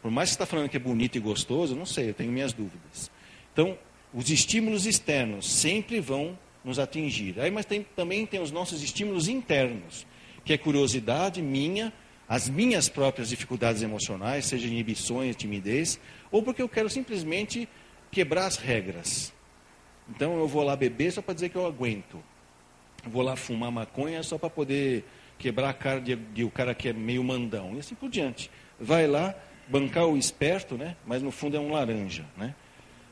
[0.00, 2.32] Por mais que você está falando que é bonito e gostoso, não sei, eu tenho
[2.32, 3.10] minhas dúvidas.
[3.52, 3.76] Então,
[4.14, 7.38] os estímulos externos sempre vão nos atingir.
[7.38, 10.06] Aí, mas tem, também tem os nossos estímulos internos,
[10.42, 11.92] que é curiosidade minha
[12.28, 15.98] as minhas próprias dificuldades emocionais, seja inibições, timidez,
[16.30, 17.66] ou porque eu quero simplesmente
[18.10, 19.32] quebrar as regras.
[20.10, 22.22] Então eu vou lá beber só para dizer que eu aguento.
[23.04, 25.04] Eu vou lá fumar maconha só para poder
[25.38, 27.74] quebrar a cara de, de, o cara que é meio mandão.
[27.74, 28.50] E assim por diante.
[28.78, 29.34] Vai lá
[29.66, 30.96] bancar o esperto, né?
[31.06, 32.26] mas no fundo é um laranja.
[32.36, 32.54] Né?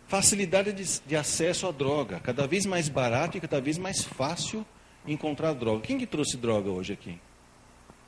[0.07, 4.64] Facilidade de, de acesso à droga, cada vez mais barato e cada vez mais fácil
[5.07, 5.83] encontrar droga.
[5.83, 7.18] Quem que trouxe droga hoje aqui?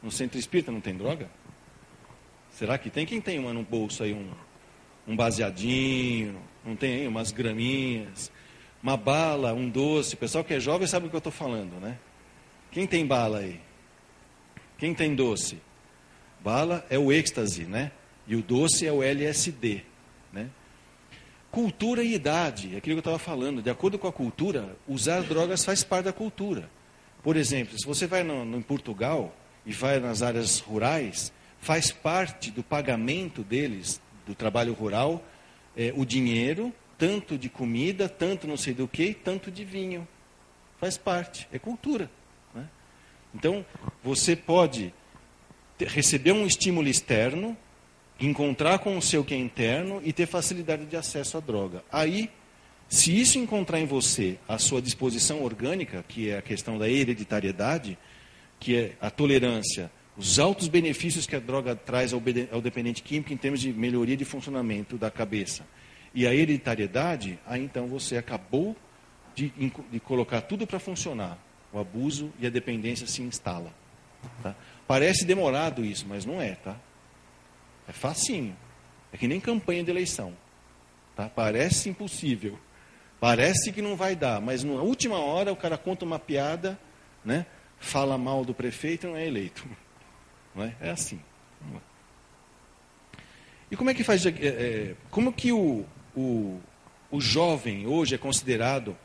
[0.02, 1.28] No centro espírita não tem droga?
[2.50, 3.06] Será que tem?
[3.06, 4.30] Quem tem uma no bolso aí, um,
[5.06, 8.30] um baseadinho, não tem aí umas graminhas,
[8.82, 10.14] uma bala, um doce.
[10.14, 11.98] O pessoal que é jovem sabe o que eu estou falando, né?
[12.70, 13.60] Quem tem bala aí?
[14.76, 15.58] Quem tem doce?
[16.40, 17.90] Bala é o êxtase, né?
[18.26, 19.82] E o doce é o LSD,
[20.32, 20.50] né?
[21.50, 23.62] Cultura e idade, é aquilo que eu estava falando.
[23.62, 26.70] De acordo com a cultura, usar drogas faz parte da cultura.
[27.22, 29.34] Por exemplo, se você vai no, no, em Portugal
[29.68, 35.22] e vai nas áreas rurais, faz parte do pagamento deles, do trabalho rural,
[35.76, 40.08] é, o dinheiro, tanto de comida, tanto não sei do que, tanto de vinho.
[40.80, 42.10] Faz parte, é cultura.
[42.54, 42.66] Né?
[43.34, 43.62] Então,
[44.02, 44.94] você pode
[45.76, 47.54] ter, receber um estímulo externo,
[48.18, 51.84] encontrar com o seu que é interno e ter facilidade de acesso à droga.
[51.92, 52.30] Aí
[52.88, 57.98] se isso encontrar em você a sua disposição orgânica, que é a questão da hereditariedade,
[58.58, 63.32] que é a tolerância, os altos benefícios que a droga traz ao, ao dependente químico
[63.32, 65.64] em termos de melhoria de funcionamento da cabeça,
[66.14, 68.76] e a hereditariedade, aí então você acabou
[69.34, 69.52] de,
[69.90, 71.38] de colocar tudo para funcionar.
[71.72, 73.72] O abuso e a dependência se instala.
[74.42, 74.56] Tá?
[74.86, 76.76] Parece demorado isso, mas não é, tá?
[77.86, 78.56] É facinho.
[79.12, 80.32] É que nem campanha de eleição.
[81.14, 81.28] Tá?
[81.28, 82.58] Parece impossível.
[83.20, 86.78] Parece que não vai dar, mas na última hora o cara conta uma piada,
[87.24, 87.46] né?
[87.78, 89.66] Fala mal do prefeito não é eleito.
[90.54, 90.74] Não é?
[90.80, 91.20] é assim.
[93.70, 94.24] E como é que faz.
[94.24, 95.84] É, é, como que o,
[96.16, 96.58] o,
[97.10, 98.96] o jovem hoje é considerado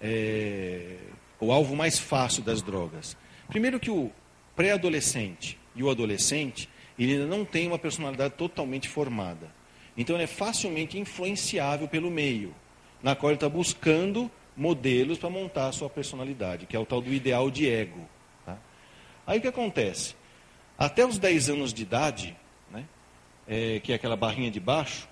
[0.00, 0.96] é,
[1.38, 3.16] o alvo mais fácil das drogas?
[3.48, 4.10] Primeiro que o
[4.56, 9.52] pré-adolescente e o adolescente, ele ainda não tem uma personalidade totalmente formada.
[9.96, 12.54] Então ele é facilmente influenciável pelo meio
[13.02, 17.00] na qual ele está buscando modelos para montar a sua personalidade, que é o tal
[17.00, 18.00] do ideal de ego.
[18.44, 18.58] Tá?
[19.26, 20.16] Aí o que acontece?
[20.76, 22.36] Até os 10 anos de idade,
[22.70, 22.84] né,
[23.46, 25.08] é, que é aquela barrinha de baixo,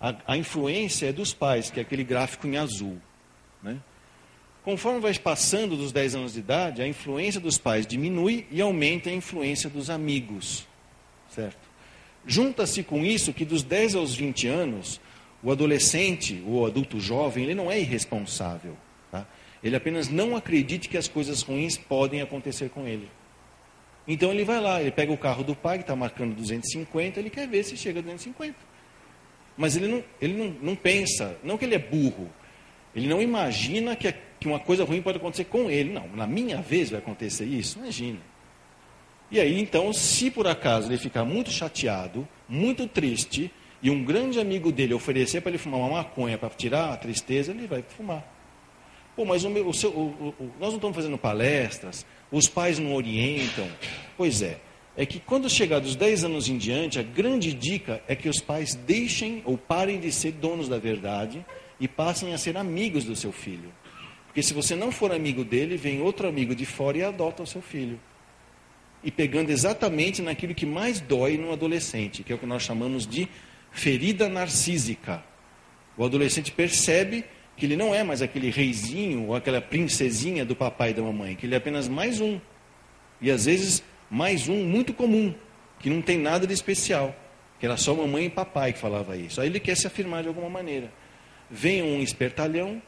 [0.00, 2.98] a, a, influência é dos pais, que é aquele gráfico em azul.
[3.62, 3.78] Né?
[4.64, 9.10] Conforme vai passando dos 10 anos de idade, a influência dos pais diminui e aumenta
[9.10, 10.66] a influência dos amigos.
[11.30, 11.68] Certo?
[12.26, 15.00] Junta-se com isso que dos 10 aos 20 anos,
[15.42, 18.76] o adolescente, o adulto jovem, ele não é irresponsável.
[19.10, 19.26] Tá?
[19.62, 23.08] Ele apenas não acredita que as coisas ruins podem acontecer com ele.
[24.06, 27.30] Então ele vai lá, ele pega o carro do pai, que está marcando 250, ele
[27.30, 28.56] quer ver se chega a 250.
[29.56, 32.30] Mas ele não, ele não, não pensa, não que ele é burro,
[32.94, 35.92] ele não imagina que, que uma coisa ruim pode acontecer com ele.
[35.92, 38.18] Não, na minha vez vai acontecer isso, imagina.
[39.30, 44.40] E aí, então, se por acaso ele ficar muito chateado, muito triste, e um grande
[44.40, 48.24] amigo dele oferecer para ele fumar uma maconha para tirar a tristeza, ele vai fumar.
[49.18, 52.94] Pô, mas o meu, o seu, o, nós não estamos fazendo palestras, os pais não
[52.94, 53.68] orientam.
[54.16, 54.60] Pois é,
[54.96, 58.38] é que quando chegar dos 10 anos em diante, a grande dica é que os
[58.38, 61.44] pais deixem ou parem de ser donos da verdade
[61.80, 63.72] e passem a ser amigos do seu filho.
[64.26, 67.46] Porque se você não for amigo dele, vem outro amigo de fora e adota o
[67.46, 67.98] seu filho.
[69.02, 73.04] E pegando exatamente naquilo que mais dói no adolescente, que é o que nós chamamos
[73.04, 73.28] de
[73.72, 75.24] ferida narcísica.
[75.96, 77.24] O adolescente percebe
[77.58, 81.34] que ele não é mais aquele reizinho ou aquela princesinha do papai e da mamãe,
[81.34, 82.40] que ele é apenas mais um.
[83.20, 85.34] E às vezes mais um muito comum,
[85.80, 87.14] que não tem nada de especial,
[87.58, 89.40] que era só mamãe e papai que falava isso.
[89.40, 90.92] Aí ele quer se afirmar de alguma maneira.
[91.50, 92.80] Vem um espertalhão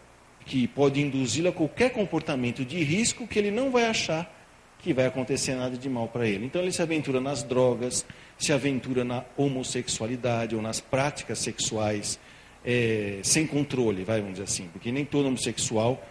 [0.47, 4.37] que pode induzi-lo a qualquer comportamento de risco que ele não vai achar
[4.79, 6.47] que vai acontecer nada de mal para ele.
[6.47, 8.07] Então ele se aventura nas drogas,
[8.39, 12.19] se aventura na homossexualidade ou nas práticas sexuais
[12.65, 16.05] é, sem controle, vai, vamos dizer assim, porque nem todo homossexual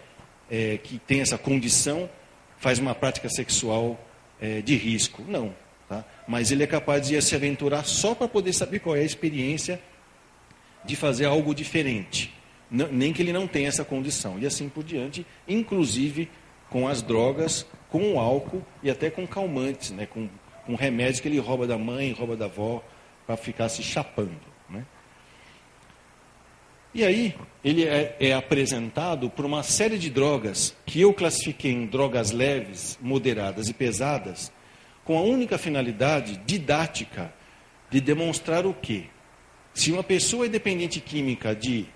[0.50, 2.08] é, que tem essa condição
[2.58, 3.98] faz uma prática sexual
[4.40, 5.22] é, de risco.
[5.26, 5.54] Não.
[5.88, 6.04] Tá?
[6.26, 9.80] Mas ele é capaz de se aventurar só para poder saber qual é a experiência
[10.84, 12.32] de fazer algo diferente.
[12.70, 14.38] Nem que ele não tenha essa condição.
[14.38, 16.28] E assim por diante, inclusive
[16.68, 20.06] com as drogas, com o álcool e até com calmantes, né?
[20.06, 20.28] com
[20.70, 22.82] com remédios que ele rouba da mãe, rouba da avó,
[23.26, 24.49] para ficar se chapando.
[26.92, 31.86] E aí, ele é, é, apresentado por uma série de drogas que eu classifiquei em
[31.86, 34.52] drogas leves, moderadas e pesadas,
[35.04, 37.32] com a única finalidade didática
[37.90, 39.04] de demonstrar o quê?
[39.72, 41.86] Se uma pessoa é dependente química de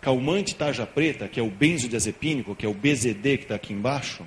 [0.00, 4.26] calmante tarja preta, que é o benzodiazepínico, que é o BZD que está aqui embaixo,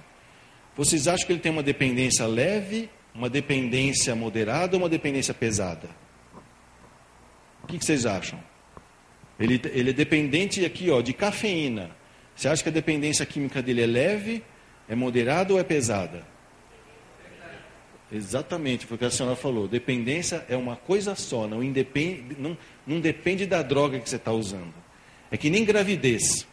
[0.76, 5.90] vocês acham que ele tem uma dependência leve uma dependência moderada ou uma dependência pesada?
[7.64, 8.40] O que, que vocês acham?
[9.42, 11.90] Ele, ele é dependente aqui ó, de cafeína.
[12.36, 14.44] Você acha que a dependência química dele é leve,
[14.88, 16.24] é moderada ou é pesada?
[18.12, 19.68] Exatamente, foi o que a senhora falou.
[19.68, 24.32] Dependência é uma coisa só, não, independe, não, não depende da droga que você está
[24.32, 24.74] usando.
[25.32, 26.46] É que nem gravidez.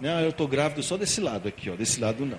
[0.00, 2.38] Não, eu estou grávido só desse lado aqui, ó, desse lado não.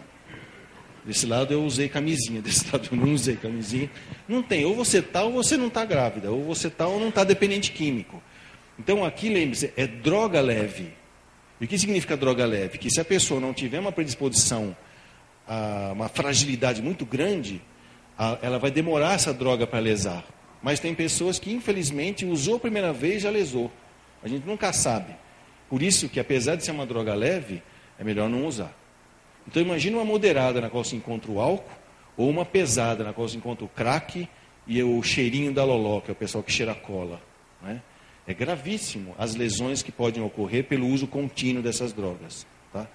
[1.05, 3.91] Desse lado eu usei camisinha, desse lado eu não usei camisinha.
[4.27, 7.09] Não tem, ou você está ou você não está grávida, ou você está ou não
[7.09, 8.23] está dependente químico.
[8.77, 10.93] Então aqui, lembre-se, é droga leve.
[11.59, 12.77] E o que significa droga leve?
[12.77, 14.75] Que se a pessoa não tiver uma predisposição
[15.93, 17.61] uma fragilidade muito grande,
[18.41, 20.25] ela vai demorar essa droga para lesar.
[20.61, 23.71] Mas tem pessoas que, infelizmente, usou a primeira vez e já lesou.
[24.23, 25.15] A gente nunca sabe.
[25.69, 27.61] Por isso que, apesar de ser uma droga leve,
[27.99, 28.75] é melhor não usar.
[29.47, 31.69] Então imagine uma moderada na qual se encontra o álcool,
[32.17, 34.27] ou uma pesada na qual se encontra o crack
[34.65, 37.21] e o cheirinho da loló, que é o pessoal que cheira cola.
[37.61, 37.81] Né?
[38.27, 42.45] É gravíssimo as lesões que podem ocorrer pelo uso contínuo dessas drogas.
[42.73, 42.87] Tá?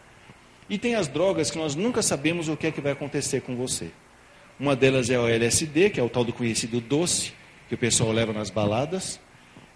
[0.68, 3.56] E tem as drogas que nós nunca sabemos o que é que vai acontecer com
[3.56, 3.90] você.
[4.58, 7.32] Uma delas é o LSD, que é o tal do conhecido doce,
[7.68, 9.20] que o pessoal leva nas baladas.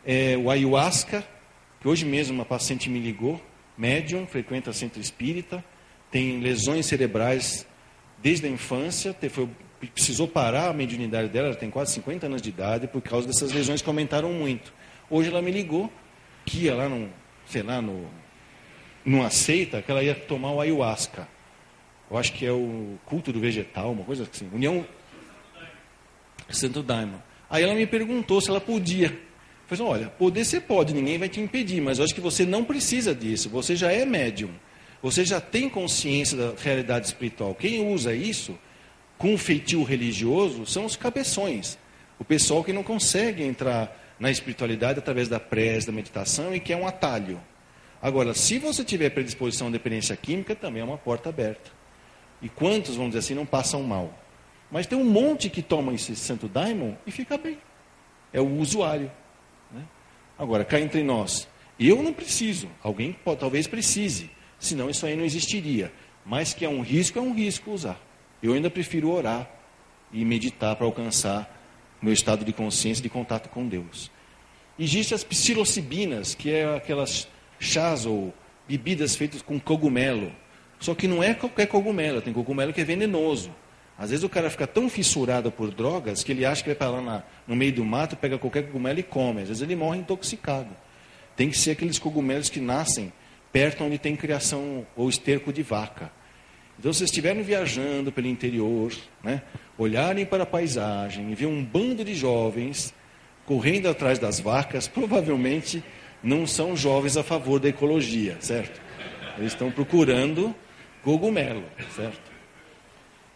[0.04, 1.24] É o ayahuasca,
[1.80, 3.40] que hoje mesmo uma paciente me ligou,
[3.78, 5.64] médium, frequenta centro espírita,
[6.10, 7.66] tem lesões cerebrais
[8.22, 9.48] desde a infância, foi,
[9.92, 13.52] precisou parar a mediunidade dela, ela tem quase 50 anos de idade, por causa dessas
[13.52, 14.72] lesões que aumentaram muito.
[15.10, 15.92] Hoje ela me ligou,
[16.44, 17.08] que ia lá, no,
[17.46, 18.08] sei lá, no,
[19.04, 21.28] não aceita, que ela ia tomar o ayahuasca.
[22.10, 24.48] Eu acho que é o culto do vegetal, uma coisa assim.
[24.52, 24.86] União
[26.48, 27.18] Santo Daimon.
[27.48, 29.06] Aí ela me perguntou se ela podia.
[29.08, 32.20] Eu falei, assim, olha, poder você pode, ninguém vai te impedir, mas eu acho que
[32.20, 33.48] você não precisa disso.
[33.48, 34.50] Você já é médium.
[35.02, 37.54] Você já tem consciência da realidade espiritual.
[37.54, 38.58] Quem usa isso
[39.18, 41.78] com feitio religioso são os cabeções.
[42.18, 46.72] O pessoal que não consegue entrar na espiritualidade através da prece, da meditação e que
[46.72, 47.40] é um atalho.
[48.00, 51.70] Agora, se você tiver predisposição à dependência química, também é uma porta aberta.
[52.42, 54.12] E quantos, vamos dizer assim, não passam mal?
[54.70, 57.58] Mas tem um monte que toma esse santo daimon e fica bem.
[58.32, 59.10] É o usuário.
[59.72, 59.82] Né?
[60.38, 61.48] Agora, cá entre nós,
[61.78, 65.92] eu não preciso, alguém pode, talvez precise, senão isso aí não existiria.
[66.26, 68.00] Mas que é um risco, é um risco usar.
[68.42, 69.48] Eu ainda prefiro orar
[70.12, 71.63] e meditar para alcançar
[72.04, 74.10] meu estado de consciência de contato com Deus.
[74.78, 78.34] Existem as psilocibinas, que é aquelas chás ou
[78.68, 80.30] bebidas feitas com cogumelo.
[80.78, 83.50] Só que não é qualquer cogumelo, tem cogumelo que é venenoso.
[83.96, 86.90] Às vezes o cara fica tão fissurado por drogas que ele acha que vai para
[86.90, 89.42] lá na, no meio do mato, pega qualquer cogumelo e come.
[89.42, 90.70] Às vezes ele morre intoxicado.
[91.36, 93.12] Tem que ser aqueles cogumelos que nascem
[93.52, 96.10] perto onde tem criação ou esterco de vaca.
[96.78, 99.42] Então, se estiverem viajando pelo interior, né,
[99.78, 102.94] olharem para a paisagem e ver um bando de jovens
[103.46, 105.82] correndo atrás das vacas, provavelmente
[106.22, 108.80] não são jovens a favor da ecologia, certo?
[109.36, 110.54] Eles estão procurando
[111.02, 112.32] cogumelo, certo?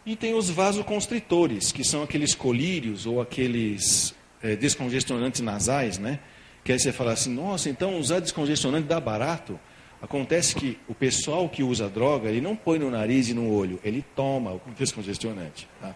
[0.05, 6.19] E tem os vasoconstritores, que são aqueles colírios ou aqueles é, descongestionantes nasais, né?
[6.63, 9.59] Que aí você fala assim, nossa, então usar descongestionante dá barato.
[10.01, 13.79] Acontece que o pessoal que usa droga, ele não põe no nariz e no olho,
[13.83, 15.67] ele toma o descongestionante.
[15.81, 15.93] Tá?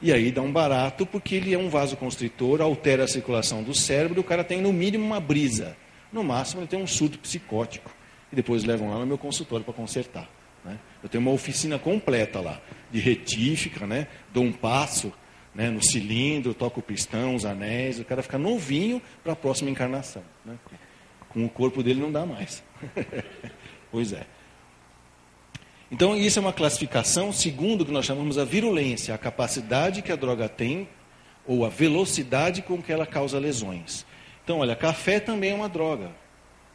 [0.00, 4.20] E aí dá um barato, porque ele é um vasoconstritor, altera a circulação do cérebro,
[4.20, 5.76] o cara tem no mínimo uma brisa.
[6.12, 7.90] No máximo ele tem um surto psicótico
[8.32, 10.28] e depois levam lá no meu consultório para consertar.
[10.64, 10.78] Né?
[11.02, 12.60] Eu tenho uma oficina completa lá,
[12.92, 14.06] de retífica, né?
[14.32, 15.12] dou um passo
[15.54, 19.70] né, no cilindro, toco o pistão, os anéis, o cara fica novinho para a próxima
[19.70, 20.22] encarnação.
[20.44, 20.54] Né?
[21.28, 22.62] Com o corpo dele não dá mais.
[23.90, 24.26] pois é.
[25.90, 30.12] Então, isso é uma classificação segundo o que nós chamamos a virulência, a capacidade que
[30.12, 30.86] a droga tem
[31.46, 34.04] ou a velocidade com que ela causa lesões.
[34.44, 36.10] Então, olha, café também é uma droga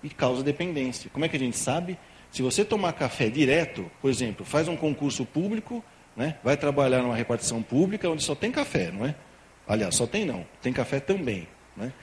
[0.01, 1.09] e causa dependência.
[1.13, 1.97] Como é que a gente sabe?
[2.31, 5.83] Se você tomar café direto, por exemplo, faz um concurso público,
[6.17, 9.15] né, vai trabalhar numa repartição pública onde só tem café, não é?
[9.67, 11.47] Aliás, só tem não, tem café também.
[11.77, 11.93] Né?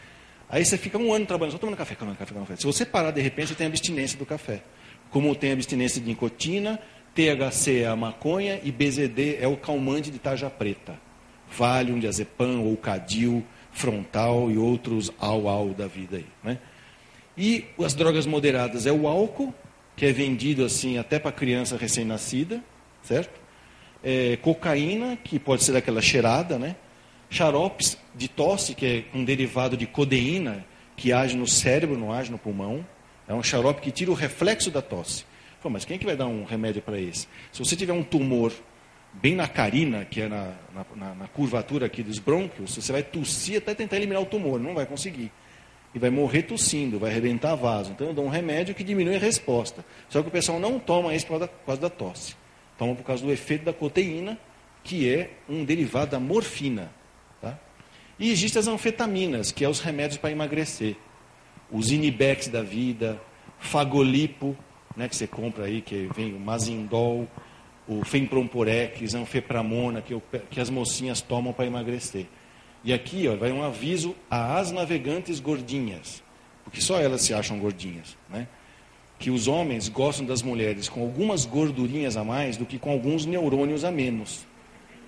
[0.51, 2.61] Aí você fica um ano trabalhando só tomando café, tomando café, tomando café.
[2.61, 4.63] Se você parar de repente, você tem abstinência do café.
[5.11, 6.81] Como tem abstinência de nicotina,
[7.15, 10.99] THC é a maconha e BZD é o calmante de tarja preta.
[11.57, 16.27] Valium, diazepam ou Cadil, frontal e outros au-au da vida aí.
[16.43, 16.59] Né?
[17.37, 19.55] E as drogas moderadas é o álcool,
[19.97, 22.63] que é vendido assim até para criança recém-nascida,
[23.03, 23.41] certo?
[24.03, 26.77] É, cocaína, que pode ser aquela cheirada, né?
[27.31, 30.67] Xaropes de tosse, que é um derivado de codeína,
[30.97, 32.85] que age no cérebro, não age no pulmão.
[33.27, 35.25] É um xarope que tira o reflexo da tosse.
[35.63, 37.29] Pô, mas quem é que vai dar um remédio para esse?
[37.53, 38.53] Se você tiver um tumor
[39.13, 40.55] bem na carina, que é na,
[40.97, 44.75] na, na, curvatura aqui dos brônquios, você vai tossir até tentar eliminar o tumor, não
[44.75, 45.31] vai conseguir.
[45.95, 47.93] e vai morrer tossindo, vai arrebentar vaso.
[47.93, 49.85] Então eu dou um remédio que diminui a resposta.
[50.09, 52.35] Só que o pessoal não toma isso por causa da tosse.
[52.79, 54.39] Toma por causa do efeito da coteína,
[54.83, 56.91] que é um derivado da morfina.
[58.21, 60.95] E existem as anfetaminas, que é os remédios para emagrecer.
[61.73, 63.19] Os Inibex da vida,
[63.59, 64.55] Fagolipo,
[64.95, 67.27] né, que você compra aí, que vem o Mazindol,
[67.89, 72.27] o Fenpromporex, Anfepramona, que, eu, que as mocinhas tomam para emagrecer.
[72.85, 76.23] E aqui ó, vai um aviso às navegantes gordinhas,
[76.63, 78.47] porque só elas se acham gordinhas, né?
[79.19, 83.27] que os homens gostam das mulheres com algumas gordurinhas a mais do que com alguns
[83.27, 84.47] neurônios a menos.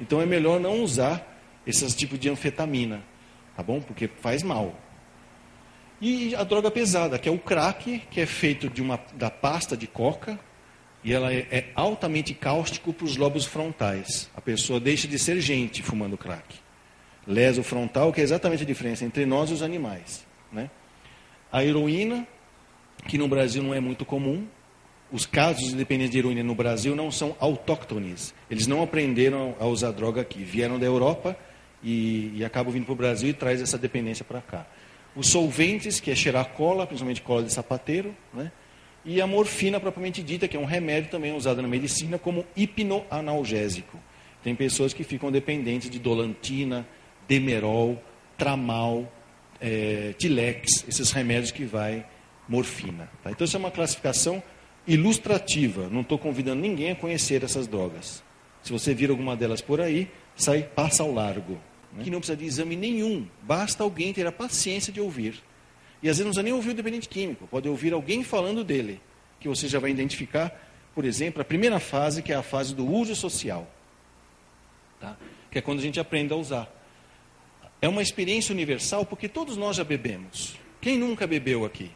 [0.00, 1.31] Então é melhor não usar
[1.66, 3.02] esses tipos de anfetamina,
[3.56, 3.80] tá bom?
[3.80, 4.74] Porque faz mal.
[6.00, 9.76] E a droga pesada, que é o crack, que é feito de uma, da pasta
[9.76, 10.38] de coca,
[11.04, 14.28] e ela é, é altamente cáustico para os lobos frontais.
[14.34, 16.56] A pessoa deixa de ser gente fumando crack.
[17.24, 20.26] Leso frontal, que é exatamente a diferença entre nós e os animais.
[20.50, 20.70] Né?
[21.52, 22.26] A heroína,
[23.06, 24.46] que no Brasil não é muito comum.
[25.10, 28.34] Os casos de dependência de heroína no Brasil não são autóctones.
[28.50, 30.42] Eles não aprenderam a usar droga aqui.
[30.42, 31.36] Vieram da Europa
[31.82, 34.66] e, e vindo para o Brasil e traz essa dependência para cá.
[35.14, 38.50] Os solventes, que é cheirar cola, principalmente cola de sapateiro, né?
[39.04, 43.98] e a morfina propriamente dita, que é um remédio também usado na medicina como hipnoanalgésico.
[44.42, 46.86] Tem pessoas que ficam dependentes de dolantina,
[47.28, 48.02] demerol,
[48.36, 49.10] tramal,
[49.60, 52.04] é, tilex, esses remédios que vai
[52.48, 53.08] morfina.
[53.22, 53.30] Tá?
[53.30, 54.42] Então, isso é uma classificação
[54.86, 55.88] ilustrativa.
[55.88, 58.22] Não estou convidando ninguém a conhecer essas drogas.
[58.62, 61.58] Se você vir alguma delas por aí, sai, passa ao largo.
[62.00, 63.28] Que não precisa de exame nenhum.
[63.42, 65.42] Basta alguém ter a paciência de ouvir.
[66.02, 67.46] E às vezes não precisa nem ouvir o dependente químico.
[67.46, 69.00] Pode ouvir alguém falando dele.
[69.38, 70.52] Que você já vai identificar,
[70.94, 73.70] por exemplo, a primeira fase, que é a fase do uso social.
[74.98, 75.16] Tá?
[75.50, 76.72] Que é quando a gente aprende a usar.
[77.80, 80.56] É uma experiência universal porque todos nós já bebemos.
[80.80, 81.90] Quem nunca bebeu aqui?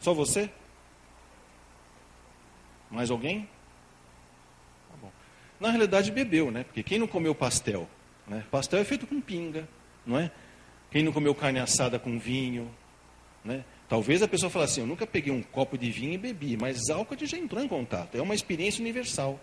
[0.00, 0.48] Só você?
[2.90, 3.48] Mais alguém?
[5.00, 5.08] Tá.
[5.60, 6.64] Na realidade, bebeu, né?
[6.64, 7.88] Porque quem não comeu pastel?
[8.26, 8.44] Né?
[8.50, 9.68] Pastel é feito com pinga,
[10.04, 10.30] não é?
[10.90, 12.70] Quem não comeu carne assada com vinho?
[13.44, 13.64] Né?
[13.88, 16.90] Talvez a pessoa fale assim: eu nunca peguei um copo de vinho e bebi, mas
[16.90, 18.16] álcool já entrou em contato.
[18.16, 19.38] É uma experiência universal.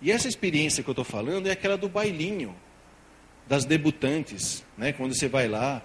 [0.00, 2.54] E essa experiência que eu estou falando é aquela do bailinho
[3.46, 4.92] das debutantes, né?
[4.92, 5.82] Quando você vai lá,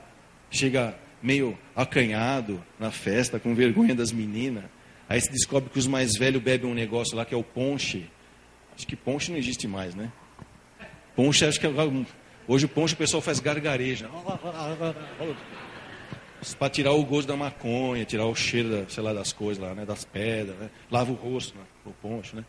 [0.52, 4.66] chega meio acanhado na festa, com vergonha das meninas,
[5.08, 8.10] aí se descobre que os mais velhos bebem um negócio lá que é o ponche.
[8.76, 10.12] Acho que ponche não existe mais, né?
[11.16, 11.70] Ponche, acho que é,
[12.48, 14.10] hoje o ponche o pessoal faz gargareja.
[16.60, 19.74] Para tirar o gosto da maconha, tirar o cheiro, da, sei lá, das coisas lá,
[19.74, 19.86] né?
[19.86, 20.70] Das pedras, né?
[20.92, 21.64] Lava o rosto, né?
[21.86, 22.44] o ponche, né?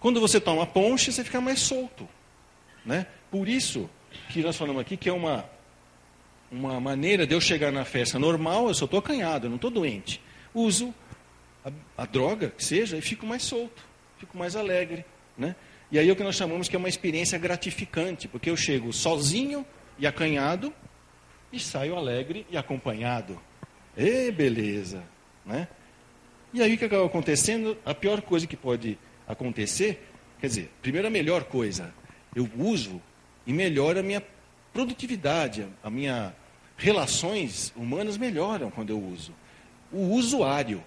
[0.00, 2.08] Quando você toma ponche, você fica mais solto,
[2.84, 3.06] né?
[3.30, 3.88] Por isso,
[4.28, 5.44] que nós falamos aqui que é uma,
[6.50, 9.70] uma maneira de eu chegar na festa normal, eu só estou acanhado, eu não estou
[9.70, 10.20] doente.
[10.52, 10.94] Uso
[11.64, 11.70] a,
[12.02, 13.84] a, droga, que seja, e fico mais solto,
[14.18, 15.04] fico mais alegre.
[15.36, 15.54] Né?
[15.92, 18.94] E aí é o que nós chamamos que é uma experiência gratificante, porque eu chego
[18.94, 19.64] sozinho
[19.98, 20.72] e acanhado
[21.52, 23.38] e saio alegre e acompanhado.
[23.94, 25.04] E beleza!
[25.44, 25.68] Né?
[26.54, 27.76] E aí o que acaba acontecendo?
[27.84, 30.08] A pior coisa que pode acontecer,
[30.40, 31.92] quer dizer, primeiro a melhor coisa,
[32.34, 32.98] eu uso
[33.46, 34.22] e melhora a minha
[34.72, 36.34] produtividade, a minha
[36.74, 39.34] relações humanas melhoram quando eu uso.
[39.92, 40.82] O usuário,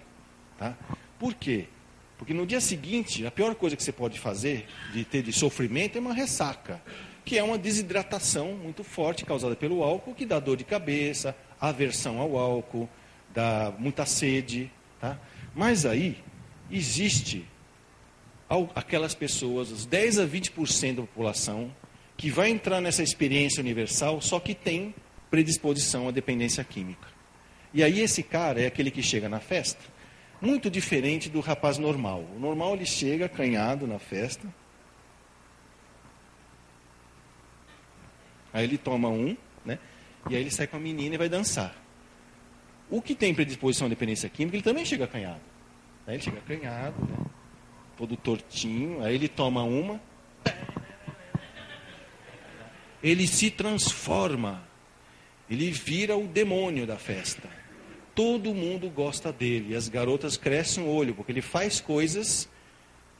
[0.57, 0.75] tá?
[1.19, 1.67] Por quê?
[2.17, 5.97] Porque no dia seguinte, a pior coisa que você pode fazer de ter de sofrimento
[5.97, 6.81] é uma ressaca,
[7.25, 12.19] que é uma desidratação muito forte causada pelo álcool, que dá dor de cabeça, aversão
[12.19, 12.89] ao álcool,
[13.33, 15.19] dá muita sede, tá?
[15.53, 16.17] Mas aí
[16.71, 17.45] existe
[18.75, 21.73] aquelas pessoas, os 10 a 20% da população
[22.15, 24.95] que vai entrar nessa experiência universal, só que tem
[25.29, 27.07] predisposição à dependência química.
[27.73, 29.83] E aí esse cara é aquele que chega na festa,
[30.41, 32.25] muito diferente do rapaz normal.
[32.35, 34.47] O normal ele chega acanhado na festa,
[38.53, 39.79] aí ele toma um, né?
[40.29, 41.75] E aí ele sai com a menina e vai dançar.
[42.89, 45.41] O que tem predisposição à dependência química, ele também chega acanhado.
[46.05, 47.25] Aí ele chega acanhado, né?
[47.97, 49.99] todo tortinho, aí ele toma uma,
[53.01, 54.67] ele se transforma.
[55.47, 57.47] Ele vira o demônio da festa.
[58.15, 59.75] Todo mundo gosta dele.
[59.75, 62.49] As garotas crescem o olho, porque ele faz coisas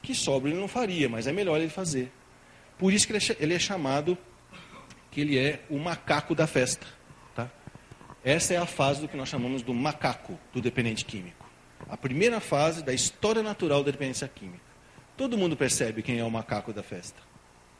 [0.02, 2.10] que sobre ele não faria, mas é melhor ele fazer.
[2.78, 4.16] Por isso que ele é, é chamado,
[5.10, 6.86] que ele é o macaco da festa.
[7.34, 7.50] Tá?
[8.24, 11.46] Essa é a fase do que nós chamamos do macaco do dependente químico.
[11.88, 14.64] A primeira fase da história natural da dependência química.
[15.16, 17.20] Todo mundo percebe quem é o macaco da festa.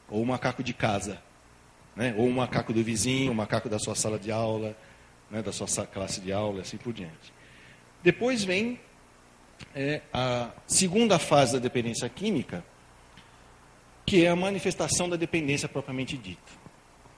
[0.09, 1.21] Ou o macaco de casa.
[1.95, 2.15] Né?
[2.17, 4.77] Ou o macaco do vizinho, o macaco da sua sala de aula,
[5.31, 7.33] né, da sua classe de aula e assim por diante.
[8.03, 8.79] Depois vem
[9.75, 12.65] é, a segunda fase da dependência química,
[14.05, 16.53] que é a manifestação da dependência propriamente dita.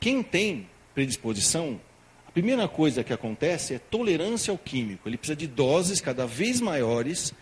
[0.01, 1.81] Quem tem predisposição,
[2.27, 5.09] a primeira coisa que acontece é tolerância ao químico.
[5.09, 7.35] Ele precisa de doses cada vez maiores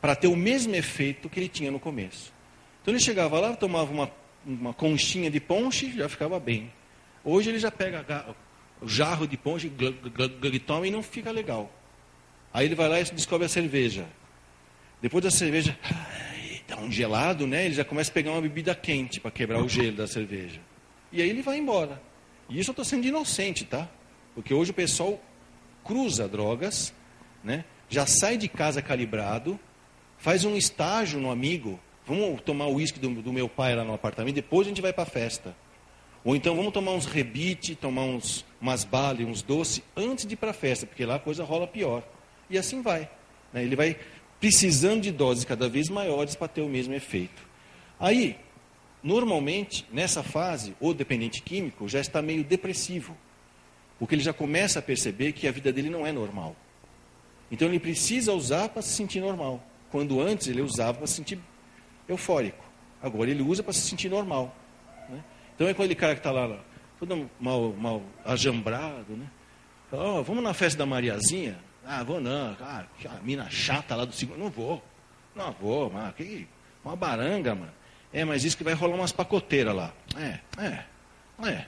[0.00, 2.32] para ter o mesmo efeito que ele tinha no começo.
[2.80, 4.10] Então ele chegava lá, tomava uma,
[4.44, 6.72] uma conchinha de ponche, já ficava bem.
[7.24, 8.34] Hoje ele já pega
[8.88, 9.70] jarro de ponche,
[10.42, 11.72] ele toma e não fica legal.
[12.52, 14.06] Aí ele vai lá e descobre a cerveja.
[15.00, 15.76] Depois da cerveja,
[16.68, 17.64] dá um gelado, né?
[17.64, 20.60] Ele já começa a pegar uma bebida quente para quebrar o gelo da cerveja.
[21.10, 22.00] E aí ele vai embora.
[22.48, 23.88] E isso eu estou sendo inocente, tá?
[24.34, 25.20] Porque hoje o pessoal
[25.84, 26.94] cruza drogas,
[27.42, 27.64] né?
[27.92, 29.60] já sai de casa calibrado,
[30.16, 31.78] faz um estágio no amigo.
[32.06, 34.92] Vamos tomar o uísque do, do, meu pai lá no apartamento, depois a gente vai
[34.92, 35.54] para a festa.
[36.24, 40.36] Ou então vamos tomar uns rebite, tomar uns, umas balas, uns doces, antes de ir
[40.36, 42.02] para a festa, porque lá a coisa rola pior.
[42.48, 43.10] E assim vai.
[43.52, 43.64] Né?
[43.64, 43.96] Ele vai
[44.38, 47.42] precisando de doses cada vez maiores para ter o mesmo efeito.
[47.98, 48.36] Aí,
[49.02, 53.16] normalmente, nessa fase, o dependente químico já está meio depressivo,
[53.98, 56.56] porque ele já começa a perceber que a vida dele não é normal.
[57.50, 59.62] Então ele precisa usar para se sentir normal.
[59.90, 61.38] Quando antes ele usava para se sentir
[62.08, 62.64] eufórico.
[63.00, 64.56] Agora ele usa para se sentir normal.
[65.62, 66.58] Então é aquele cara que está lá, lá,
[66.98, 69.30] todo mal, mal ajambrado, né?
[69.92, 71.56] Oh, vamos na festa da Mariazinha?
[71.86, 72.56] Ah, vou não.
[72.60, 74.40] Ah, a mina chata lá do segundo.
[74.40, 74.82] Não vou.
[75.36, 76.12] Não vou, mano.
[76.14, 76.48] Que,
[76.84, 77.72] uma baranga, mano.
[78.12, 79.94] É, mas isso que vai rolar umas pacoteiras lá.
[80.16, 80.84] É, é,
[81.48, 81.66] é.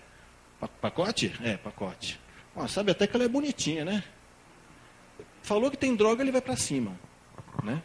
[0.80, 1.32] Pacote?
[1.44, 2.18] É, pacote.
[2.56, 4.02] Ó, sabe até que ela é bonitinha, né?
[5.40, 6.98] Falou que tem droga, ele vai para cima.
[7.62, 7.80] Né?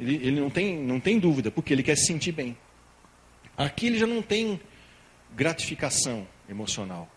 [0.00, 2.56] Ele, ele não, tem, não tem dúvida, porque ele quer se sentir bem.
[3.54, 4.58] Aqui ele já não tem
[5.34, 7.08] gratificação emocional.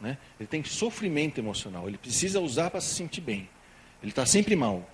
[0.00, 0.18] Né?
[0.38, 1.88] Ele tem sofrimento emocional.
[1.88, 3.48] Ele precisa usar para se sentir bem.
[4.02, 4.88] Ele está sempre mal.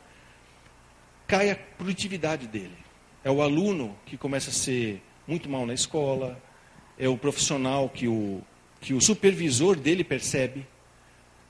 [1.26, 2.76] Cai a produtividade dele.
[3.24, 6.40] É o aluno que começa a ser muito mal na escola.
[6.98, 8.42] É o profissional que o,
[8.80, 10.66] que o supervisor dele percebe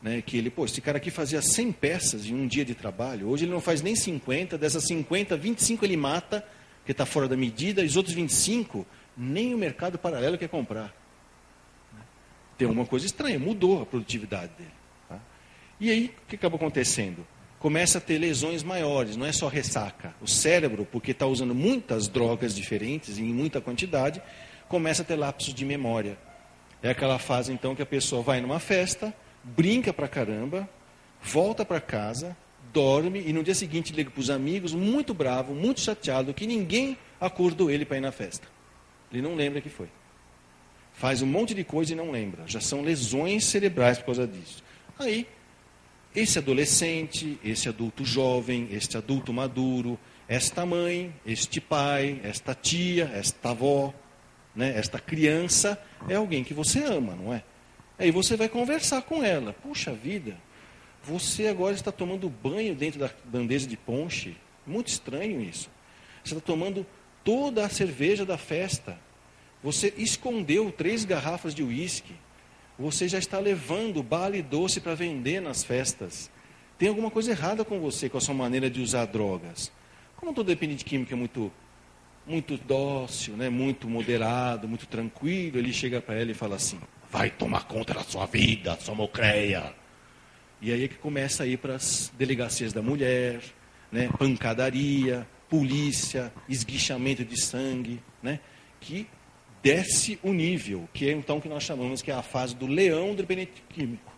[0.02, 3.28] né, que ele, pô, esse cara aqui fazia 100 peças em um dia de trabalho,
[3.28, 6.44] hoje ele não faz nem 50, dessas 50, 25 ele mata,
[6.84, 10.94] que está fora da medida, e os outros 25, nem o mercado paralelo quer comprar.
[12.60, 14.70] Tem alguma coisa estranha, mudou a produtividade dele.
[15.08, 15.18] Tá?
[15.80, 17.26] E aí, o que acaba acontecendo?
[17.58, 20.14] Começa a ter lesões maiores, não é só ressaca.
[20.20, 24.20] O cérebro, porque está usando muitas drogas diferentes, em muita quantidade,
[24.68, 26.18] começa a ter lapsos de memória.
[26.82, 30.68] É aquela fase, então, que a pessoa vai numa festa, brinca pra caramba,
[31.22, 32.36] volta para casa,
[32.74, 36.98] dorme e no dia seguinte liga para os amigos, muito bravo, muito chateado, que ninguém
[37.18, 38.46] acordou ele para ir na festa.
[39.10, 39.88] Ele não lembra que foi.
[41.00, 42.42] Faz um monte de coisa e não lembra.
[42.46, 44.62] Já são lesões cerebrais por causa disso.
[44.98, 45.26] Aí,
[46.14, 49.98] esse adolescente, esse adulto jovem, este adulto maduro,
[50.28, 53.94] esta mãe, este pai, esta tia, esta avó,
[54.54, 57.44] né, esta criança, é alguém que você ama, não é?
[57.98, 59.54] Aí você vai conversar com ela.
[59.54, 60.36] Puxa vida,
[61.02, 64.36] você agora está tomando banho dentro da bandeja de ponche.
[64.66, 65.70] Muito estranho isso.
[66.22, 66.86] Você está tomando
[67.24, 68.98] toda a cerveja da festa.
[69.62, 72.14] Você escondeu três garrafas de uísque.
[72.78, 76.30] Você já está levando bale doce para vender nas festas.
[76.78, 79.70] Tem alguma coisa errada com você, com a sua maneira de usar drogas.
[80.16, 81.52] Como todo dependente químico é muito,
[82.26, 83.50] muito dócil, né?
[83.50, 86.80] muito moderado, muito tranquilo, ele chega para ela e fala assim:
[87.10, 89.74] vai tomar conta da sua vida, sua mocreia.
[90.62, 93.40] E aí é que começa a ir para as delegacias da mulher,
[93.90, 98.40] né, pancadaria, polícia, esguichamento de sangue, né,
[98.78, 99.06] que
[99.62, 103.10] desce o nível, que é então que nós chamamos que é a fase do leão
[103.10, 104.12] do dependente químico.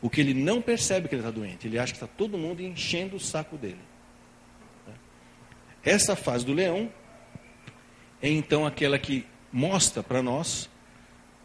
[0.00, 2.60] O que ele não percebe que ele está doente, ele acha que está todo mundo
[2.60, 3.78] enchendo o saco dele.
[5.84, 6.92] Essa fase do leão
[8.20, 10.70] é então aquela que mostra para nós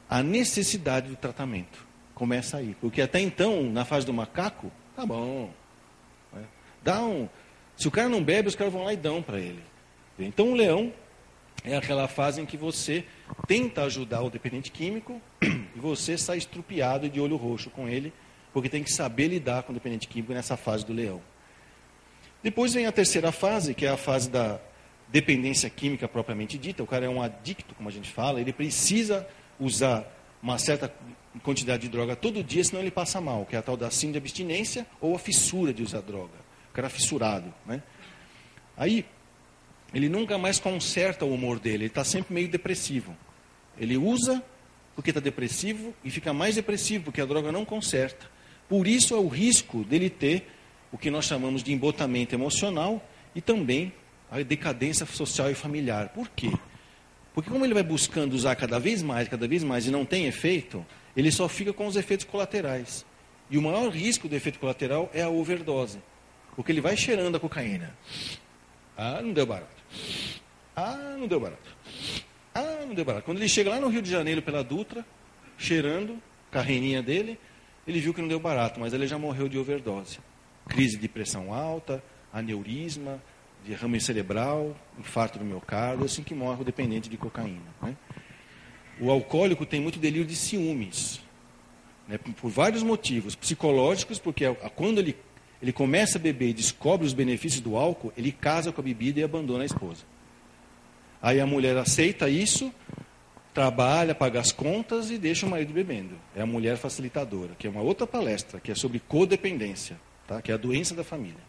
[0.09, 1.85] a necessidade do tratamento.
[2.13, 2.75] Começa aí.
[2.79, 5.51] Porque até então, na fase do macaco, tá bom.
[6.33, 6.43] Né?
[6.83, 7.27] Dá um.
[7.75, 9.63] Se o cara não bebe, os caras vão lá e dão para ele.
[10.17, 10.91] Então o leão
[11.64, 13.03] é aquela fase em que você
[13.47, 18.14] tenta ajudar o dependente químico e você sai estrupiado e de olho roxo com ele,
[18.53, 21.22] porque tem que saber lidar com o dependente químico nessa fase do leão.
[22.41, 24.60] Depois vem a terceira fase, que é a fase da
[25.10, 26.84] dependência química propriamente dita.
[26.84, 29.28] O cara é um adicto, como a gente fala, ele precisa
[29.60, 30.05] usar
[30.41, 30.93] uma certa
[31.43, 34.14] quantidade de droga todo dia, senão ele passa mal, que é a tal da síndrome
[34.14, 36.38] de abstinência ou a fissura de usar droga.
[36.70, 37.53] O cara fissurado.
[37.66, 37.82] Né?
[38.76, 39.05] Aí,
[39.93, 43.15] ele nunca mais conserta o humor dele, ele está sempre meio depressivo.
[43.77, 44.43] Ele usa
[44.95, 48.29] porque está depressivo e fica mais depressivo porque a droga não conserta.
[48.67, 50.47] Por isso é o risco dele ter
[50.91, 53.03] o que nós chamamos de embotamento emocional
[53.35, 53.93] e também
[54.29, 56.09] a decadência social e familiar.
[56.09, 56.51] Por quê?
[57.33, 60.25] Porque como ele vai buscando usar cada vez mais, cada vez mais e não tem
[60.25, 60.85] efeito,
[61.15, 63.05] ele só fica com os efeitos colaterais.
[63.49, 65.99] E o maior risco do efeito colateral é a overdose.
[66.55, 67.95] Porque ele vai cheirando a cocaína.
[68.97, 69.76] Ah, não deu barato.
[70.75, 71.75] Ah, não deu barato.
[72.53, 73.25] Ah, não deu barato.
[73.25, 75.05] Quando ele chega lá no Rio de Janeiro pela Dutra,
[75.57, 76.21] cheirando,
[76.51, 77.39] carreirinha dele,
[77.88, 80.19] ele viu que não deu barato, mas ele já morreu de overdose.
[80.67, 83.21] Crise de pressão alta, aneurisma,
[83.65, 87.73] derrame cerebral, infarto do miocárdio, assim que morre o dependente de cocaína.
[87.81, 87.95] Né?
[88.99, 91.21] O alcoólico tem muito delírio de ciúmes,
[92.07, 92.17] né?
[92.17, 93.35] por vários motivos.
[93.35, 95.15] Psicológicos, porque quando ele,
[95.62, 99.20] ele começa a beber e descobre os benefícios do álcool, ele casa com a bebida
[99.20, 100.03] e abandona a esposa.
[101.22, 102.72] Aí a mulher aceita isso,
[103.53, 106.16] trabalha, paga as contas e deixa o marido bebendo.
[106.36, 110.41] É a mulher facilitadora, que é uma outra palestra, que é sobre codependência, tá?
[110.41, 111.47] que é a doença da família.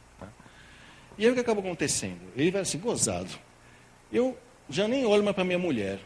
[1.18, 2.20] E aí o que acaba acontecendo?
[2.36, 3.28] Ele vai assim, gozado.
[4.12, 4.38] Eu
[4.70, 5.98] já nem olho mais para minha mulher.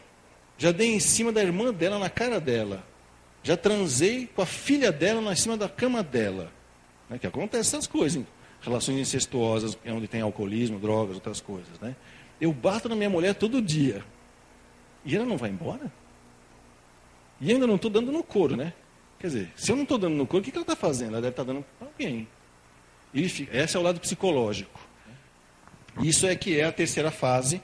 [0.57, 2.83] Já dei em cima da irmã dela, na cara dela.
[3.43, 6.51] Já transei com a filha dela na cima da cama dela.
[7.13, 7.19] Né?
[7.19, 8.25] Que acontece essas coisas.
[8.61, 11.79] Relações incestuosas, onde tem alcoolismo, drogas, outras coisas.
[11.79, 11.95] Né?
[12.41, 14.03] Eu bato na minha mulher todo dia.
[15.05, 15.91] E ela não vai embora?
[17.39, 18.73] E ainda não estou dando no couro, né?
[19.19, 21.11] Quer dizer, se eu não estou dando no couro, o que, que ela está fazendo?
[21.11, 22.27] Ela deve estar tá dando para alguém.
[23.13, 24.79] E esse é o lado psicológico.
[26.01, 27.61] Isso é que é a terceira fase,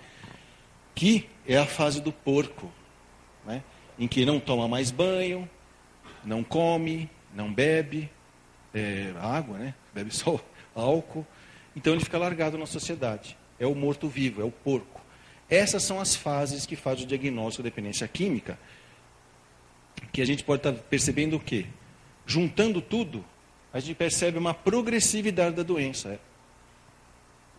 [0.93, 2.71] que é a fase do porco,
[3.45, 3.63] né?
[3.97, 5.49] em que não toma mais banho,
[6.23, 8.09] não come, não bebe
[8.73, 9.73] é, água, né?
[9.93, 10.39] bebe só
[10.75, 11.25] álcool.
[11.75, 13.37] Então ele fica largado na sociedade.
[13.59, 15.01] É o morto-vivo, é o porco.
[15.49, 18.59] Essas são as fases que faz o diagnóstico da dependência química,
[20.11, 21.65] que a gente pode estar percebendo o quê?
[22.25, 23.25] Juntando tudo,
[23.73, 26.19] a gente percebe uma progressividade da doença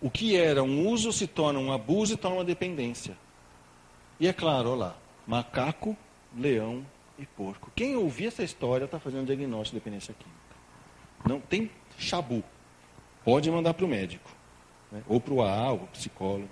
[0.01, 3.17] o que era um uso se torna um abuso e torna uma dependência.
[4.19, 4.97] E é claro, olha lá,
[5.27, 5.97] macaco,
[6.37, 6.85] leão
[7.19, 7.71] e porco.
[7.75, 10.40] Quem ouvir essa história está fazendo diagnóstico de dependência química.
[11.27, 12.43] Não tem chabu.
[13.25, 14.31] Pode mandar para o médico.
[14.91, 15.03] Né?
[15.07, 16.51] Ou para o AA, ou para o psicólogo.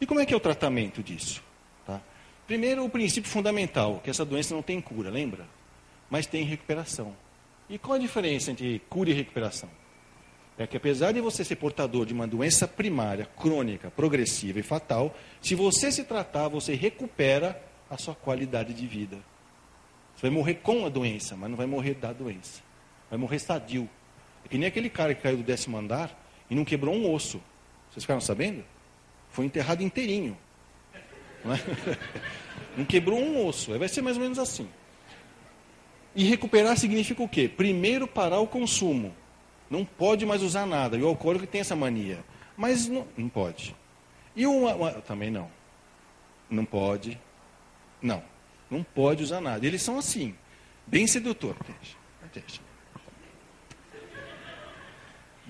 [0.00, 1.42] E como é que é o tratamento disso?
[1.86, 2.00] Tá?
[2.46, 5.46] Primeiro, o princípio fundamental, que essa doença não tem cura, lembra?
[6.10, 7.14] Mas tem recuperação.
[7.68, 9.68] E qual a diferença entre cura e recuperação?
[10.58, 15.14] é que apesar de você ser portador de uma doença primária, crônica, progressiva e fatal,
[15.40, 19.16] se você se tratar, você recupera a sua qualidade de vida.
[20.14, 22.62] Você vai morrer com a doença, mas não vai morrer da doença.
[23.12, 23.86] Vai morrer sadio.
[24.42, 27.42] É que nem aquele cara que caiu do décimo andar e não quebrou um osso.
[27.90, 28.64] Vocês ficaram sabendo?
[29.28, 30.34] Foi enterrado inteirinho.
[31.44, 31.58] Não, é?
[32.74, 33.70] não quebrou um osso.
[33.70, 34.66] Aí vai ser mais ou menos assim.
[36.16, 37.50] E recuperar significa o quê?
[37.54, 39.14] Primeiro parar o consumo
[39.68, 40.96] não pode mais usar nada.
[40.96, 42.24] E o alcoólico tem essa mania.
[42.56, 43.76] Mas não, não pode.
[44.34, 45.50] E uma, uma, também não.
[46.48, 47.20] Não pode.
[48.00, 48.22] Não.
[48.70, 49.66] Não pode usar nada.
[49.66, 50.34] Eles são assim.
[50.86, 51.54] Bem sedutor.
[51.66, 51.96] Deixa,
[52.32, 52.71] deixa.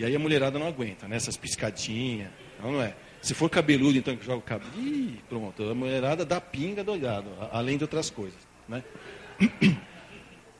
[0.02, 1.14] E aí a mulherada não aguenta, né?
[1.14, 2.28] Essas piscadinhas.
[2.60, 2.92] Não, não é?
[3.20, 4.72] Se for cabeludo, então que joga o cabelo.
[4.76, 5.62] Ih, pronto.
[5.62, 8.38] A mulherada dá pinga doidado, além de outras coisas.
[8.68, 8.82] Né?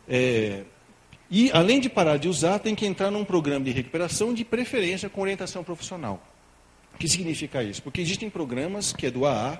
[0.09, 0.65] É,
[1.31, 5.09] e, além de parar de usar, tem que entrar num programa de recuperação, de preferência
[5.09, 6.21] com orientação profissional.
[6.93, 7.81] O que significa isso?
[7.83, 9.59] Porque existem programas que é do AA,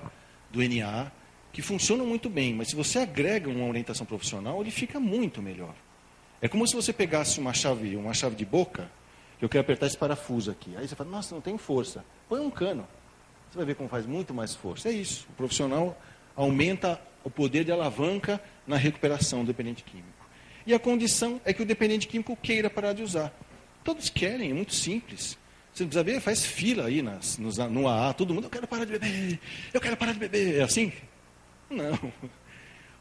[0.51, 1.11] do NA,
[1.51, 5.73] que funcionam muito bem, mas se você agrega uma orientação profissional, ele fica muito melhor.
[6.41, 8.91] É como se você pegasse uma chave, uma chave de boca,
[9.43, 10.73] eu quero apertar esse parafuso aqui.
[10.77, 12.05] Aí você fala, nossa, não tem força.
[12.29, 12.87] Põe um cano.
[13.51, 14.87] Você vai ver como faz muito mais força.
[14.87, 15.27] É isso.
[15.31, 15.99] O profissional
[16.35, 20.07] aumenta o poder de alavanca na recuperação do dependente químico.
[20.65, 23.33] E a condição é que o dependente químico queira parar de usar.
[23.83, 25.37] Todos querem, é muito simples.
[25.73, 28.85] Você precisa ver, faz fila aí nas, nos, no AA, todo mundo, eu quero parar
[28.85, 29.39] de beber,
[29.73, 30.59] eu quero parar de beber.
[30.59, 30.93] É assim?
[31.69, 31.99] Não.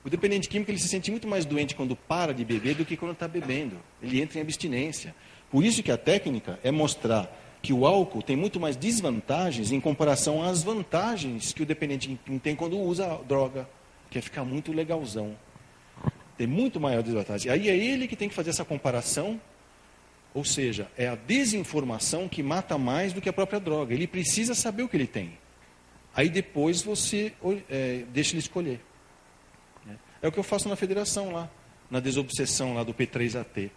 [0.04, 2.96] O dependente químico ele se sente muito mais doente quando para de beber do que
[2.96, 3.78] quando está bebendo.
[4.02, 5.14] Ele entra em abstinência.
[5.52, 7.30] Por isso que a técnica é mostrar
[7.60, 12.56] que o álcool tem muito mais desvantagens em comparação às vantagens que o dependente tem
[12.56, 13.68] quando usa droga,
[14.10, 15.36] que é ficar muito legalzão.
[16.38, 17.52] Tem muito maior desvantagem.
[17.52, 19.38] Aí é ele que tem que fazer essa comparação,
[20.32, 23.92] ou seja, é a desinformação que mata mais do que a própria droga.
[23.92, 25.38] Ele precisa saber o que ele tem.
[26.14, 27.34] Aí depois você
[27.68, 28.80] é, deixa ele escolher.
[30.22, 31.50] É o que eu faço na federação lá,
[31.90, 33.70] na desobsessão lá do P3AT.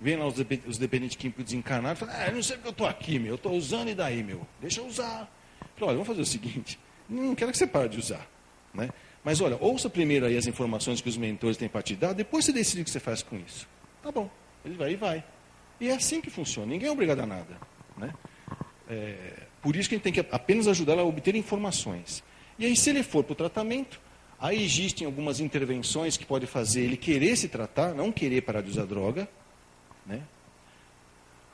[0.00, 2.86] Vem lá os, dependentes químicos desencarnados e falam, ah, eu não sei porque eu estou
[2.86, 5.30] aqui, meu, eu estou usando e daí, meu, deixa eu usar.
[5.74, 6.78] Falei, olha, vamos fazer o seguinte,
[7.08, 8.28] não quero que você pare de usar.
[8.74, 8.90] Né?
[9.24, 12.44] Mas olha, ouça primeiro aí as informações que os mentores têm para te dar, depois
[12.44, 13.66] você decide o que você faz com isso.
[14.02, 14.30] Tá bom,
[14.64, 15.24] ele vai e vai.
[15.80, 17.58] E é assim que funciona, ninguém é obrigado a nada.
[17.96, 18.12] Né?
[18.88, 22.22] É, por isso que a gente tem que apenas ajudar ela a obter informações.
[22.58, 24.00] E aí, se ele for para o tratamento,
[24.38, 28.70] aí existem algumas intervenções que pode fazer ele querer se tratar, não querer parar de
[28.70, 29.28] usar droga.
[30.06, 30.22] Né?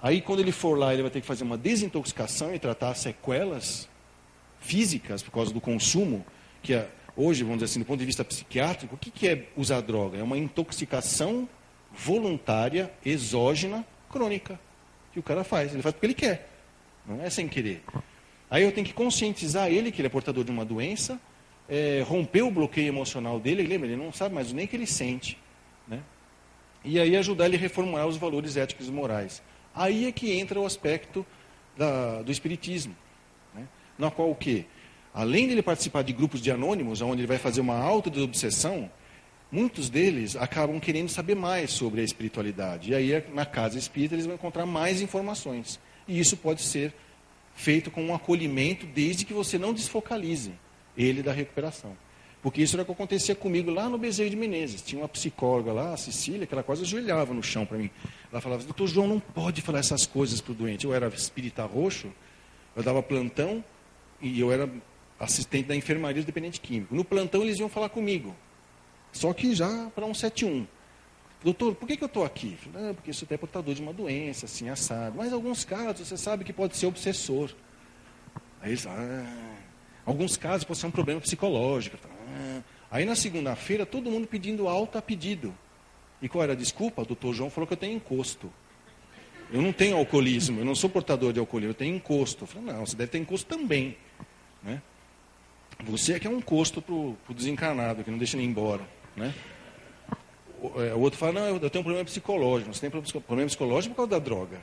[0.03, 2.99] Aí, quando ele for lá, ele vai ter que fazer uma desintoxicação e tratar as
[2.99, 3.89] sequelas
[4.61, 6.25] físicas por causa do consumo,
[6.63, 9.47] que é, hoje, vamos dizer assim, do ponto de vista psiquiátrico, o que, que é
[9.57, 10.19] usar droga?
[10.19, 11.49] É uma intoxicação
[11.93, 14.59] voluntária, exógena, crônica,
[15.13, 15.73] que o cara faz.
[15.73, 16.49] Ele faz porque ele quer,
[17.07, 17.83] não é sem querer.
[18.51, 21.21] Aí eu tenho que conscientizar ele que ele é portador de uma doença,
[21.69, 24.87] é, romper o bloqueio emocional dele, lembra, ele não sabe mais nem o que ele
[24.87, 25.39] sente.
[26.85, 29.43] E aí ajudar ele a reformular os valores éticos e morais.
[29.75, 31.25] Aí é que entra o aspecto
[31.77, 32.95] da, do espiritismo,
[33.55, 33.67] né?
[33.99, 34.67] na qual o quê?
[35.15, 38.91] Além dele participar de grupos de anônimos, onde ele vai fazer uma autodesobsessão,
[39.51, 42.91] muitos deles acabam querendo saber mais sobre a espiritualidade.
[42.91, 45.79] E aí, na casa espírita, eles vão encontrar mais informações.
[46.09, 46.95] E isso pode ser
[47.55, 50.53] feito com um acolhimento, desde que você não desfocalize
[50.97, 51.97] ele da recuperação.
[52.43, 54.83] Porque isso era o que acontecia comigo lá no Bezerro de Menezes.
[54.83, 57.89] Tinha uma psicóloga lá, a Cecília, que ela quase ajoelhava no chão para mim.
[58.33, 60.85] Ela falava, doutor João, não pode falar essas coisas para o doente.
[60.85, 62.13] Eu era espírita roxo,
[62.75, 63.65] eu dava plantão
[64.21, 64.69] e eu era
[65.21, 66.93] assistente da enfermaria do dependente químico.
[66.93, 68.35] No plantão eles iam falar comigo.
[69.13, 70.67] Só que já para um 71.
[71.45, 72.57] Doutor, por que, que eu estou aqui?
[72.57, 75.17] Falei, ah, porque você é portador de uma doença, assim, assado.
[75.17, 77.53] Mas em alguns casos você sabe que pode ser obsessor.
[78.61, 79.57] Aí eles, ah,
[80.05, 81.97] alguns casos pode ser um problema psicológico.
[82.91, 85.55] Aí na segunda-feira, todo mundo pedindo alta a pedido.
[86.21, 87.03] E qual era a desculpa?
[87.03, 88.53] O doutor João falou que eu tenho encosto.
[89.51, 92.45] Eu não tenho alcoolismo, eu não sou portador de alcoolismo, eu tenho encosto.
[92.45, 93.97] Eu falei, não, você deve ter encosto também.
[94.63, 94.81] Né?
[95.85, 98.83] Você é que é um encosto para o desencarnado, que não deixa ele embora.
[99.17, 99.35] Né?
[100.61, 102.73] O, é, o, outro fala, não, eu tenho um problema psicológico.
[102.73, 104.61] Você tem problema psicológico por causa da droga.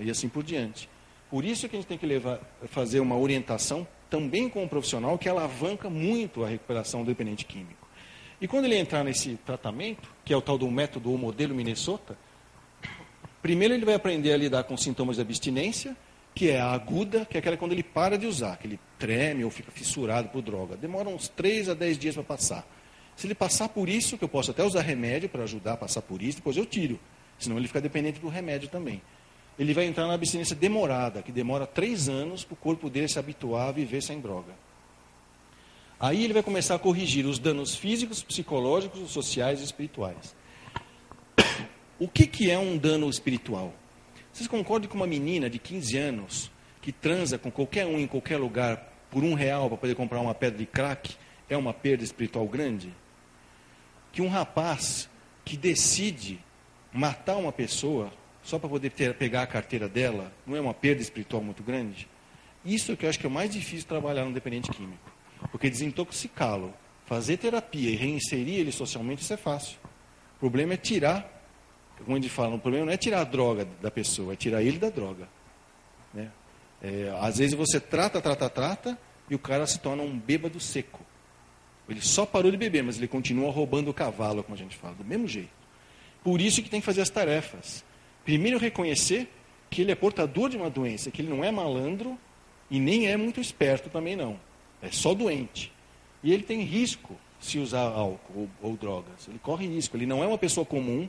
[0.00, 0.88] E assim por diante.
[1.30, 5.16] Por isso que a gente tem que levar, fazer uma orientação também com o profissional
[5.16, 7.88] que alavanca muito a recuperação do dependente químico.
[8.42, 12.18] E quando ele entrar nesse tratamento, que é o tal do método ou modelo Minnesota,
[13.40, 15.96] primeiro ele vai aprender a lidar com sintomas de abstinência,
[16.34, 19.44] que é a aguda, que é aquela quando ele para de usar, que ele treme
[19.44, 20.76] ou fica fissurado por droga.
[20.76, 22.66] Demora uns 3 a 10 dias para passar.
[23.16, 26.02] Se ele passar por isso, que eu posso até usar remédio para ajudar a passar
[26.02, 27.00] por isso, depois eu tiro.
[27.38, 29.00] Senão ele fica dependente do remédio também.
[29.58, 33.18] Ele vai entrar na abstinência demorada, que demora três anos para o corpo dele se
[33.18, 34.52] habituar a viver sem droga.
[36.00, 40.34] Aí ele vai começar a corrigir os danos físicos, psicológicos, sociais e espirituais.
[41.98, 43.72] O que, que é um dano espiritual?
[44.32, 46.50] Vocês concordam que uma menina de 15 anos
[46.80, 50.34] que transa com qualquer um em qualquer lugar por um real para poder comprar uma
[50.34, 51.14] pedra de crack
[51.48, 52.92] é uma perda espiritual grande?
[54.12, 55.08] que um rapaz
[55.44, 56.38] que decide
[56.92, 58.12] matar uma pessoa
[58.42, 62.08] só para poder ter, pegar a carteira dela, não é uma perda espiritual muito grande?
[62.64, 65.10] Isso é que eu acho que é o mais difícil trabalhar no dependente químico.
[65.50, 66.72] Porque desintoxicá-lo,
[67.06, 69.76] fazer terapia e reinserir ele socialmente, isso é fácil.
[70.36, 71.28] O problema é tirar,
[71.98, 74.62] como a gente fala, o problema não é tirar a droga da pessoa, é tirar
[74.62, 75.28] ele da droga.
[76.12, 76.30] Né?
[76.82, 78.98] É, às vezes você trata, trata, trata,
[79.30, 81.00] e o cara se torna um bêbado seco.
[81.88, 84.94] Ele só parou de beber, mas ele continua roubando o cavalo, como a gente fala,
[84.94, 85.50] do mesmo jeito.
[86.22, 87.84] Por isso que tem que fazer as tarefas.
[88.24, 89.28] Primeiro reconhecer
[89.68, 92.18] que ele é portador de uma doença, que ele não é malandro
[92.70, 94.38] e nem é muito esperto também não.
[94.80, 95.72] É só doente.
[96.22, 99.26] E ele tem risco se usar álcool ou, ou drogas.
[99.28, 99.96] Ele corre risco.
[99.96, 101.08] Ele não é uma pessoa comum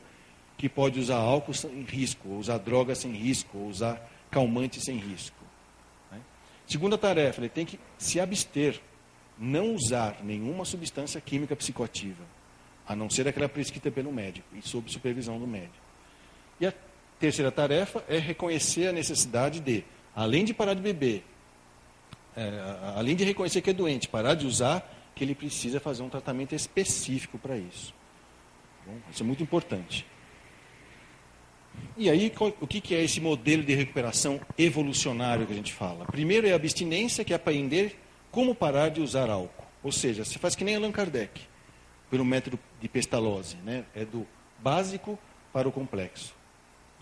[0.57, 4.97] que pode usar álcool sem risco, ou usar drogas sem risco, ou usar calmante sem
[4.97, 5.37] risco.
[6.11, 6.19] Né?
[6.67, 8.79] Segunda tarefa, ele tem que se abster
[9.37, 12.23] não usar nenhuma substância química psicoativa,
[12.87, 15.83] a não ser aquela prescrita pelo médico e sob supervisão do médico.
[16.59, 16.73] E a
[17.23, 21.23] terceira tarefa é reconhecer a necessidade de, além de parar de beber,
[22.35, 22.51] é,
[22.97, 26.53] além de reconhecer que é doente, parar de usar, que ele precisa fazer um tratamento
[26.53, 27.95] específico para isso.
[28.85, 30.05] Bom, isso é muito importante.
[31.95, 36.03] E aí, o que é esse modelo de recuperação evolucionário que a gente fala?
[36.05, 37.97] Primeiro é a abstinência, que é aprender
[38.31, 39.63] como parar de usar álcool?
[39.81, 41.39] Ou seja, você faz que nem Allan Kardec,
[42.11, 43.85] pelo método de Pestalozzi, né?
[43.95, 44.27] É do
[44.59, 45.17] básico
[45.53, 46.35] para o complexo,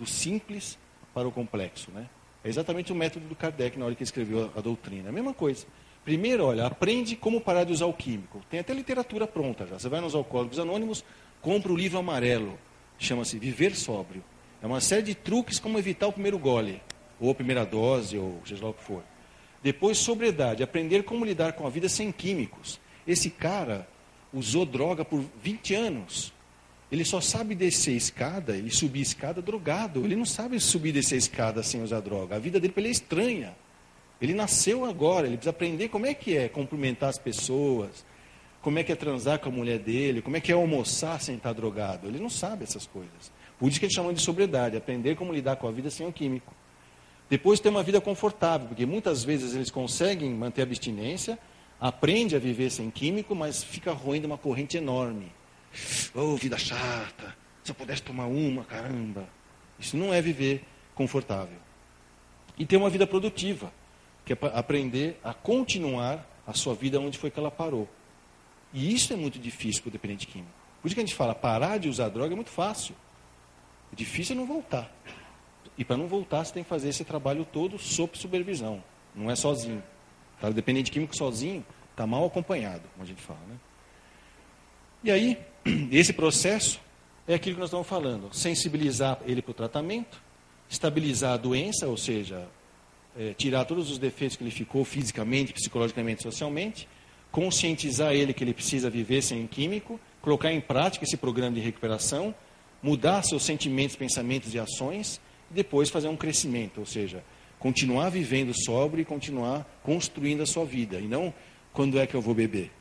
[0.02, 0.80] do simples
[1.14, 2.10] para o complexo, né?
[2.43, 5.10] É exatamente o método do Kardec na hora que escreveu a, a doutrina.
[5.10, 5.68] A mesma coisa.
[6.04, 8.41] Primeiro, olha, aprende como parar de usar o químico.
[8.49, 9.78] Tem até literatura pronta já.
[9.78, 11.06] Você vai nos Alcoólicos Anônimos,
[11.39, 12.58] compra o livro amarelo,
[12.97, 14.24] chama-se Viver Sóbrio.
[14.64, 16.82] É uma série de truques como evitar o primeiro gole,
[17.20, 19.04] ou a primeira dose, ou seja lá o que for.
[19.62, 22.80] Depois, sobriedade, aprender como lidar com a vida sem químicos.
[23.06, 23.88] Esse cara
[24.34, 26.34] usou droga por 20 anos.
[26.92, 30.04] Ele só sabe descer escada e subir escada drogado.
[30.04, 32.36] Ele não sabe subir e descer escada sem usar droga.
[32.36, 33.56] A vida dele ele é estranha.
[34.22, 38.06] Ele nasceu agora, ele precisa aprender como é que é cumprimentar as pessoas,
[38.62, 41.36] como é que é transar com a mulher dele, como é que é almoçar sem
[41.36, 42.08] estar drogado.
[42.08, 43.32] Ele não sabe essas coisas.
[43.58, 46.12] Por isso que eles chamam de sobriedade, aprender como lidar com a vida sem o
[46.12, 46.54] químico.
[47.30, 51.39] Depois ter uma vida confortável, porque muitas vezes eles conseguem manter a abstinência,
[51.80, 55.32] aprende a viver sem químico, mas fica roendo uma corrente enorme.
[56.13, 59.28] Oh, vida chata, se eu pudesse tomar uma, caramba.
[59.80, 60.63] Isso não é viver
[60.93, 61.57] confortável.
[62.57, 63.72] E ter uma vida produtiva
[64.26, 67.89] que é aprender a continuar a sua vida onde foi que ela parou.
[68.74, 70.51] E isso é muito difícil para o dependente químico.
[70.82, 72.95] Por isso que a gente fala, parar de usar droga é muito fácil.
[73.91, 74.91] O difícil é não voltar.
[75.78, 78.84] E para não voltar, você tem que fazer esse trabalho todo sob supervisão.
[79.15, 79.84] Não é sozinho.
[80.39, 80.49] Tá?
[80.49, 83.39] O dependente químico sozinho está mal acompanhado, como a gente fala.
[83.47, 83.55] Né?
[85.03, 85.38] E aí,
[85.91, 86.80] esse processo
[87.28, 88.34] é aquilo que nós estamos falando.
[88.34, 90.22] Sensibilizar ele para o tratamento,
[90.70, 92.47] estabilizar a doença, ou seja,
[93.18, 96.88] é, tirar todos os defeitos que ele ficou fisicamente, psicologicamente, socialmente,
[97.32, 102.34] conscientizar ele que ele precisa viver sem químico, colocar em prática esse programa de recuperação,
[102.82, 107.24] mudar seus sentimentos, pensamentos e ações, e depois fazer um crescimento, ou seja,
[107.59, 111.34] continuar vivendo sóbrio e continuar construindo a sua vida, e não
[111.72, 112.72] quando é que eu vou beber.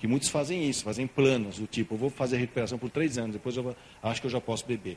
[0.00, 3.18] Que muitos fazem isso, fazem planos do tipo, eu vou fazer a recuperação por três
[3.18, 4.96] anos, depois eu acho que eu já posso beber.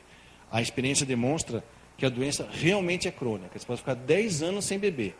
[0.50, 1.62] A experiência demonstra
[1.96, 3.58] que a doença realmente é crônica.
[3.58, 5.14] Você pode ficar 10 anos sem beber.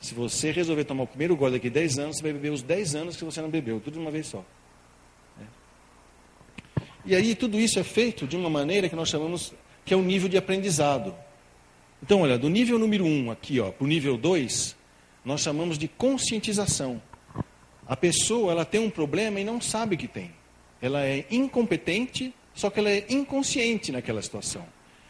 [0.00, 2.94] Se você resolver tomar o primeiro gole daqui 10 anos, você vai beber os 10
[2.94, 4.44] anos que você não bebeu, tudo de uma vez só.
[5.40, 6.82] É.
[7.04, 9.54] E aí tudo isso é feito de uma maneira que nós chamamos
[9.84, 11.14] que é o nível de aprendizado.
[12.02, 14.76] Então, olha, do nível número 1 aqui, ó, para o nível 2,
[15.24, 17.00] nós chamamos de conscientização.
[17.90, 20.30] A pessoa ela tem um problema e não sabe que tem.
[20.80, 24.64] Ela é incompetente, só que ela é inconsciente naquela situação.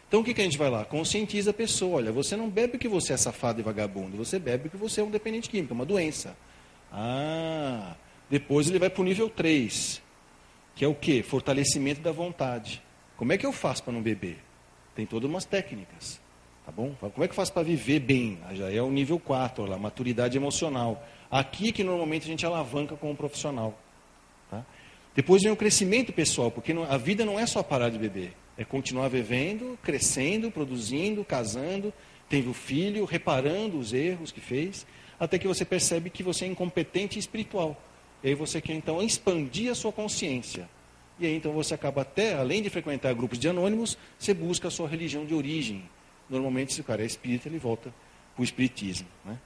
[0.09, 0.83] Então o que, que a gente vai lá?
[0.87, 1.97] Conscientiza a pessoa.
[1.99, 5.05] Olha, você não bebe porque você é safado e vagabundo, você bebe porque você é
[5.05, 6.35] um dependente químico, é uma doença.
[6.91, 7.97] Ah,
[8.31, 10.01] depois ele vai para o nível 3,
[10.75, 11.23] que é o quê?
[11.23, 12.83] Fortalecimento da vontade.
[13.15, 14.39] Como é que eu faço para não beber?
[14.95, 16.19] Tem todas umas técnicas.
[16.65, 16.95] Tá bom?
[17.01, 18.39] Como é que eu faço para viver bem?
[18.53, 21.05] Já é o nível 4, lá, maturidade emocional.
[21.31, 23.79] Aqui que normalmente a gente alavanca como profissional.
[24.51, 24.65] Tá?
[25.15, 28.33] Depois vem o crescimento pessoal, porque a vida não é só parar de beber.
[28.57, 31.93] É continuar vivendo, crescendo, produzindo, casando,
[32.29, 34.87] tendo filho, reparando os erros que fez,
[35.19, 37.81] até que você percebe que você é incompetente espiritual.
[38.23, 40.69] E aí você quer então expandir a sua consciência.
[41.19, 44.71] E aí então você acaba até, além de frequentar grupos de anônimos, você busca a
[44.71, 45.83] sua religião de origem.
[46.31, 47.93] Normalmente, se o cara é espírita, ele volta
[48.35, 49.09] para o espiritismo.
[49.25, 49.37] Né?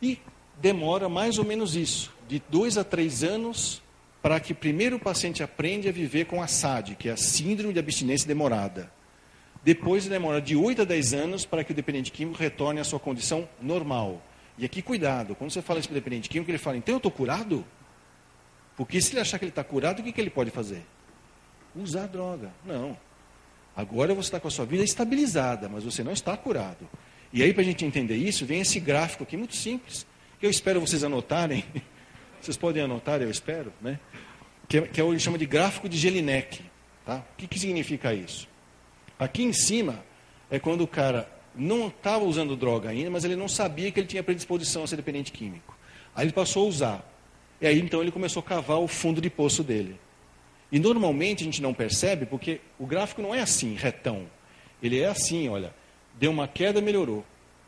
[0.00, 0.18] E
[0.60, 3.82] demora mais ou menos isso, de dois a três anos
[4.20, 7.72] para que primeiro o paciente aprenda a viver com a SAD, que é a Síndrome
[7.72, 8.92] de Abstinência Demorada.
[9.64, 13.00] Depois demora de 8 a 10 anos para que o dependente químico retorne à sua
[13.00, 14.20] condição normal.
[14.58, 16.98] E aqui, cuidado, quando você fala isso para o dependente químico, ele fala, então eu
[16.98, 17.64] estou curado?
[18.76, 20.82] Porque se ele achar que ele está curado, o que, que ele pode fazer?
[21.74, 22.50] Usar droga.
[22.64, 22.96] Não.
[23.76, 26.88] Agora você está com a sua vida estabilizada, mas você não está curado.
[27.32, 30.06] E aí, para a gente entender isso, vem esse gráfico aqui muito simples,
[30.38, 31.64] que eu espero vocês anotarem.
[32.42, 34.00] Vocês podem anotar, eu espero, né?
[34.68, 36.60] Que, é, que é o que chama de gráfico de Jelinek.
[37.06, 37.18] Tá?
[37.18, 38.48] O que, que significa isso?
[39.16, 40.04] Aqui em cima
[40.50, 44.08] é quando o cara não estava usando droga ainda, mas ele não sabia que ele
[44.08, 45.78] tinha predisposição a ser dependente químico.
[46.16, 47.12] Aí ele passou a usar.
[47.60, 49.96] E aí então ele começou a cavar o fundo de poço dele.
[50.72, 54.26] E normalmente a gente não percebe porque o gráfico não é assim, retão.
[54.82, 55.74] Ele é assim, olha.
[56.18, 57.24] Deu uma queda, melhorou.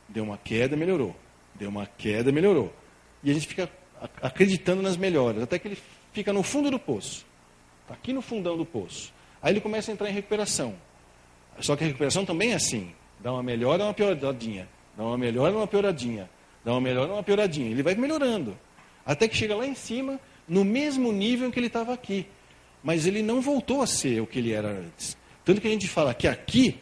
[0.09, 1.14] Deu uma queda, melhorou.
[1.55, 2.72] Deu uma queda, melhorou.
[3.22, 3.70] E a gente fica
[4.22, 5.78] acreditando nas melhoras, até que ele
[6.12, 7.26] fica no fundo do poço.
[7.82, 9.12] Está aqui no fundão do poço.
[9.42, 10.74] Aí ele começa a entrar em recuperação.
[11.61, 12.92] Só que a recuperação também é assim.
[13.20, 14.66] Dá uma melhora, uma pioradinha.
[14.96, 16.28] Dá uma melhora, uma pioradinha.
[16.64, 17.70] Dá uma melhora, uma pioradinha.
[17.70, 18.57] Ele vai melhorando.
[19.05, 22.26] Até que chega lá em cima, no mesmo nível que ele estava aqui.
[22.85, 25.16] Mas ele não voltou a ser o que ele era antes.
[25.45, 26.78] Tanto que a gente fala que aqui,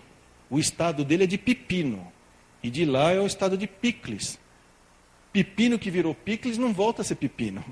[0.50, 2.12] o estado dele é de pepino.
[2.62, 4.38] E de lá é o estado de picles
[5.32, 7.64] pepino que virou picles não volta a ser pepino.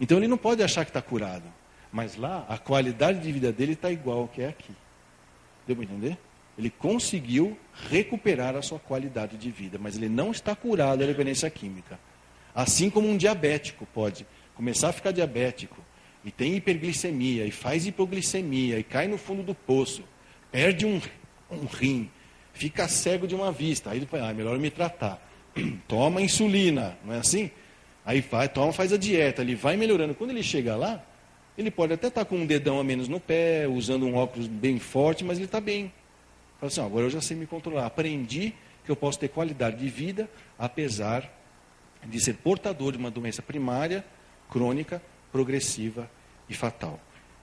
[0.00, 1.44] Então ele não pode achar que está curado.
[1.92, 4.72] Mas lá, a qualidade de vida dele está igual ao que é aqui.
[5.66, 6.18] Deu para entender?
[6.56, 7.56] Ele conseguiu
[7.88, 11.98] recuperar a sua qualidade de vida, mas ele não está curado da dependência química.
[12.54, 15.76] Assim como um diabético pode começar a ficar diabético,
[16.28, 20.04] e tem hiperglicemia, e faz hipoglicemia, e cai no fundo do poço,
[20.52, 21.00] perde um,
[21.50, 22.10] um rim,
[22.52, 25.26] fica cego de uma vista, aí fala, ah, é melhor me tratar
[25.88, 27.50] toma insulina, não é assim?
[28.04, 30.14] Aí vai, toma, faz a dieta, ele vai melhorando.
[30.14, 31.02] Quando ele chega lá,
[31.56, 34.78] Ele pode até estar com um dedão a menos no pé, usando um óculos bem
[34.78, 35.92] forte, mas ele está bem.
[36.60, 37.86] Fala assim, agora eu já sei me controlar.
[37.86, 38.54] Aprendi
[38.84, 41.28] que eu posso ter qualidade de vida, apesar
[42.06, 44.04] de ser portador de uma doença primária,
[44.48, 45.02] crônica,
[45.32, 46.08] progressiva
[46.48, 47.00] e fatal.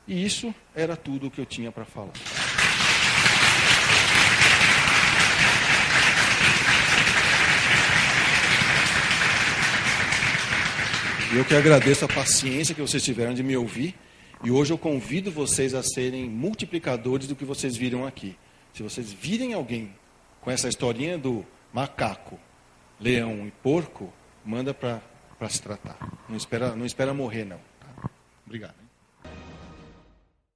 [0.08, 2.14] E isso era tudo o que eu tinha para falar.
[11.36, 13.94] Eu que agradeço a paciência que vocês tiveram de me ouvir.
[14.44, 18.38] E hoje eu convido vocês a serem multiplicadores do que vocês viram aqui.
[18.74, 19.94] Se vocês virem alguém
[20.40, 22.40] com essa historinha do macaco,
[23.00, 24.14] leão e porco,
[24.46, 25.02] manda para
[25.50, 25.98] se tratar.
[26.30, 27.60] Não espera, não espera morrer, não.
[27.80, 28.10] Tá?
[28.46, 28.85] Obrigado.